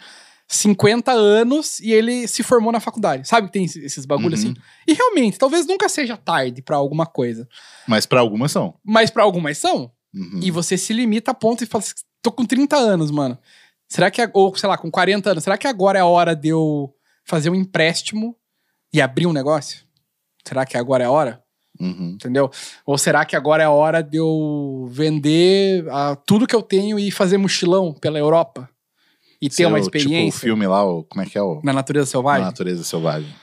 [0.48, 3.28] 50 anos e ele se formou na faculdade.
[3.28, 4.52] Sabe que tem esse- esses bagulhos Uhum.
[4.52, 4.60] assim?
[4.86, 7.46] E realmente, talvez nunca seja tarde pra alguma coisa.
[7.86, 8.74] Mas pra algumas são.
[8.84, 9.92] Mas pra algumas são.
[10.14, 10.40] Uhum.
[10.42, 11.92] E você se limita a ponto e fala assim,
[12.22, 13.38] tô com 30 anos, mano.
[13.86, 16.48] Será que, ou sei lá, com 40 anos, será que agora é a hora de
[16.48, 16.92] eu
[17.24, 18.34] fazer um empréstimo
[18.92, 19.80] e abrir um negócio?
[20.46, 21.42] Será que agora é a hora?
[21.78, 22.12] Uhum.
[22.14, 22.50] Entendeu?
[22.86, 26.98] Ou será que agora é a hora de eu vender ah, tudo que eu tenho
[26.98, 28.68] e fazer mochilão pela Europa?
[29.40, 31.60] E ter uma Tipo o experiência filme lá, o, como é que é o...
[31.62, 32.44] na natureza Na selvagem?
[32.44, 33.34] Natureza Selvagem.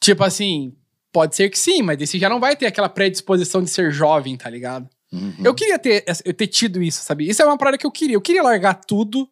[0.00, 0.74] Tipo assim,
[1.12, 4.36] pode ser que sim, mas esse já não vai ter aquela predisposição de ser jovem,
[4.36, 4.88] tá ligado?
[5.12, 5.34] Uhum.
[5.42, 7.28] Eu queria ter, eu ter tido isso, sabe?
[7.28, 8.14] Isso é uma parada que eu queria.
[8.14, 9.28] Eu queria largar tudo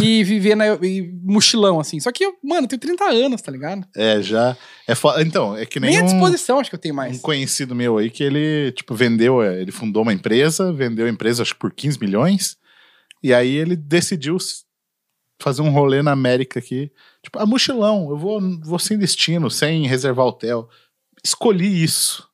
[0.00, 2.00] e viver na e mochilão, assim.
[2.00, 3.86] Só que, eu, mano, eu tenho 30 anos, tá ligado?
[3.96, 4.56] É, já...
[4.88, 5.08] É fo...
[5.20, 7.16] Então, é que nem, Nem a um, disposição acho que eu tenho mais.
[7.16, 9.40] um conhecido meu aí que ele, tipo, vendeu...
[9.40, 12.56] é, Ele fundou uma empresa, vendeu a empresa, acho que por 15 milhões.
[13.22, 14.36] E aí ele decidiu
[15.44, 16.90] fazer um rolê na América aqui.
[17.22, 20.68] Tipo, a mochilão, eu vou, vou sem destino, sem reservar hotel.
[21.22, 22.26] Escolhi isso.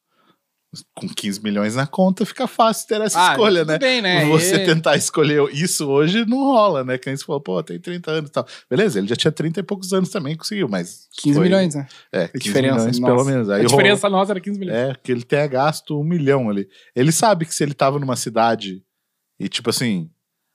[0.95, 3.77] Com 15 milhões na conta, fica fácil ter essa Ah, escolha, né?
[3.77, 4.25] bem, né?
[4.27, 6.97] Você E- tentar escolher isso hoje não rola, né?
[6.97, 8.47] Quem você falou, pô, tem 30 anos e tal.
[8.71, 11.09] Beleza, ele já tinha 30 e poucos anos também, conseguiu, mas.
[11.21, 11.89] 15 foi- milhões, né?
[12.13, 13.13] É, A 15 diferença, milhões, nossa.
[13.17, 13.49] pelo menos.
[13.51, 14.79] Aí a rolou- diferença nossa era 15 milhões.
[14.79, 16.69] É, que ele tenha gasto um milhão ali.
[16.95, 18.81] Ele sabe que se ele tava numa cidade
[19.41, 20.09] e, tipo assim,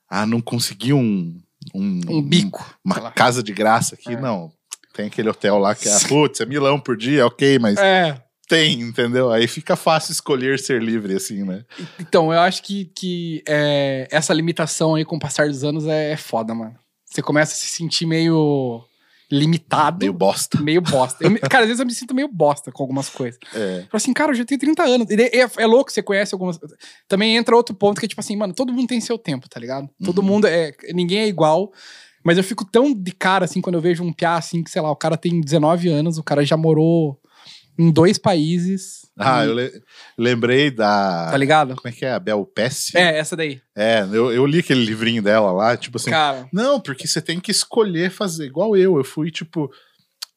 [0.10, 1.38] ah, não conseguiu um.
[1.74, 2.78] Um, Um bico.
[2.84, 3.12] Uma lá.
[3.12, 4.20] casa de graça aqui, É.
[4.20, 4.52] não.
[4.94, 8.18] Tem aquele hotel lá que é, putz, é milão por dia, ok, mas É.
[8.48, 9.30] tem, entendeu?
[9.32, 11.66] Aí fica fácil escolher ser livre, assim, né?
[12.00, 16.12] Então, eu acho que, que é, essa limitação aí com o passar dos anos é,
[16.14, 16.76] é foda, mano.
[17.06, 18.84] Você começa a se sentir meio
[19.32, 20.00] limitado.
[20.00, 20.62] Meio bosta.
[20.62, 21.24] meio bosta.
[21.24, 23.40] Eu cara, às vezes eu me sinto meio bosta com algumas coisas.
[23.54, 23.80] É.
[23.82, 25.08] Falo assim, cara, eu já tenho 30 anos.
[25.10, 26.60] E É, é louco, você conhece algumas.
[27.08, 29.60] Também entra outro ponto que é tipo assim, mano, todo mundo tem seu tempo, tá
[29.60, 29.90] ligado?
[30.04, 30.26] Todo Uhum.
[30.26, 30.72] mundo é.
[30.94, 31.72] Ninguém é igual.
[32.24, 34.82] Mas eu fico tão de cara, assim, quando eu vejo um piá, assim, que, sei
[34.82, 37.20] lá, o cara tem 19 anos, o cara já morou
[37.78, 39.06] em dois países.
[39.18, 39.82] Ah, e- eu le-
[40.18, 41.30] lembrei da.
[41.32, 41.76] Tá ligado?
[41.76, 42.12] Como é que é?
[42.14, 42.98] A Bel Pesce?
[42.98, 43.62] É, essa daí.
[43.76, 46.10] É, eu, eu li aquele livrinho dela lá, tipo assim.
[46.12, 48.46] Cara, Não, porque você tem que escolher fazer.
[48.46, 48.98] Igual eu.
[48.98, 49.72] Eu fui, tipo,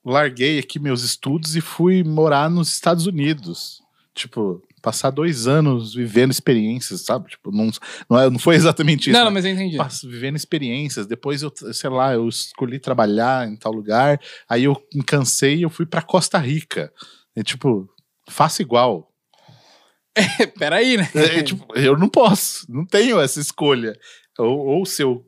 [0.04, 3.80] larguei aqui meus estudos e fui morar nos Estados Unidos.
[4.14, 7.30] Tipo, passar dois anos vivendo experiências, sabe?
[7.30, 7.70] Tipo, não,
[8.08, 9.12] não, é- não foi exatamente isso.
[9.12, 9.34] não, não, né?
[9.34, 9.76] mas eu entendi.
[9.76, 11.06] Passo vivendo experiências.
[11.06, 14.20] Depois eu, sei lá, eu escolhi trabalhar em tal lugar.
[14.48, 16.92] Aí eu me cansei e eu fui pra Costa Rica.
[17.40, 17.88] É tipo,
[18.28, 19.12] faça igual.
[20.58, 21.08] Peraí, né?
[21.14, 23.96] É, tipo, eu não posso, não tenho essa escolha.
[24.36, 25.24] Ou, ou se eu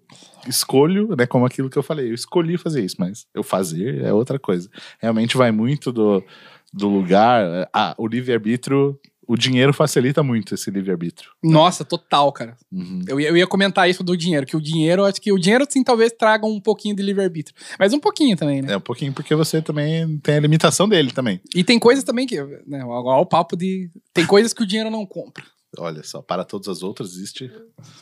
[0.46, 4.12] escolho, né, como aquilo que eu falei, eu escolhi fazer isso, mas eu fazer é
[4.12, 4.68] outra coisa.
[5.00, 6.24] Realmente vai muito do,
[6.72, 7.68] do lugar.
[7.72, 8.98] Ah, o livre-arbítrio,
[9.31, 11.31] o dinheiro facilita muito esse livre-arbítrio.
[11.41, 12.57] Nossa, total, cara.
[12.72, 13.05] Uhum.
[13.07, 15.64] Eu ia, eu ia comentar isso do dinheiro, que o dinheiro, acho que o dinheiro,
[15.68, 17.55] sim, talvez traga um pouquinho de livre-arbítrio.
[17.78, 18.72] Mas um pouquinho também, né?
[18.72, 21.41] É um pouquinho porque você também tem a limitação dele também.
[21.55, 23.89] E tem coisas também que, né, olha o papo de...
[24.12, 25.45] Tem coisas que o dinheiro não compra.
[25.78, 27.53] Olha só, para todas as outras existe.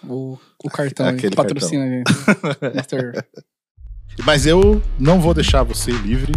[0.09, 1.85] O, o cartão Aquele patrocina.
[1.85, 3.23] Mr.
[4.25, 6.33] Mas eu não vou deixar você livre.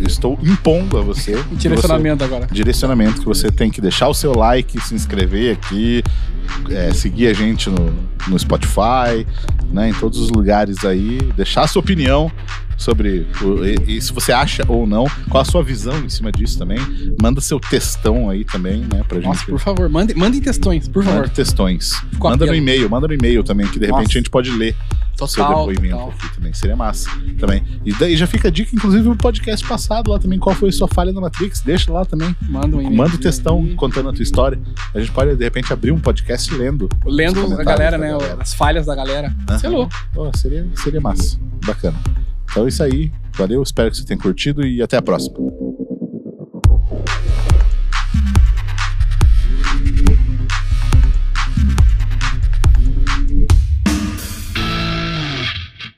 [0.00, 1.32] Eu estou impondo a você.
[1.36, 2.46] que você- Direcionamento agora.
[2.50, 6.02] direcionamento que você tem que deixar o seu like, se inscrever aqui,
[6.70, 7.92] é, seguir a gente no,
[8.26, 9.26] no Spotify,
[9.70, 12.30] né, em todos os lugares aí, deixar a sua opinião
[12.76, 16.30] sobre o, e, e se você acha ou não, qual a sua visão em cima
[16.32, 16.78] disso também.
[17.20, 19.26] Manda seu textão aí também, né, pra gente.
[19.26, 21.20] Nossa, por favor, mandem, mandem textões, por favor.
[21.20, 21.94] Manda textões.
[22.10, 24.10] Ficou Manda no e-mail, manda no e-mail também, que de repente Nossa.
[24.18, 24.74] a gente pode ler
[25.20, 26.14] o seu Total, depoimento total.
[26.18, 26.52] aqui também.
[26.52, 27.08] Seria massa
[27.38, 27.62] também.
[27.84, 30.72] E daí já fica a dica, inclusive, o podcast passado lá também, qual foi a
[30.72, 31.60] sua falha na Matrix.
[31.60, 32.34] Deixa lá também.
[32.42, 32.96] Manda um e-mail.
[32.96, 34.58] Manda o textão contando a tua história.
[34.92, 36.88] A gente pode, de repente, abrir um podcast lendo.
[37.06, 38.08] Lendo a galera, né?
[38.10, 38.36] galera.
[38.40, 39.34] As falhas da galera.
[39.48, 39.88] Você é Aham.
[40.14, 40.36] louco.
[40.36, 41.38] Seria, seria massa.
[41.64, 41.96] Bacana.
[42.54, 43.10] Então é isso aí.
[43.32, 45.36] Valeu, espero que você tenha curtido e até a próxima.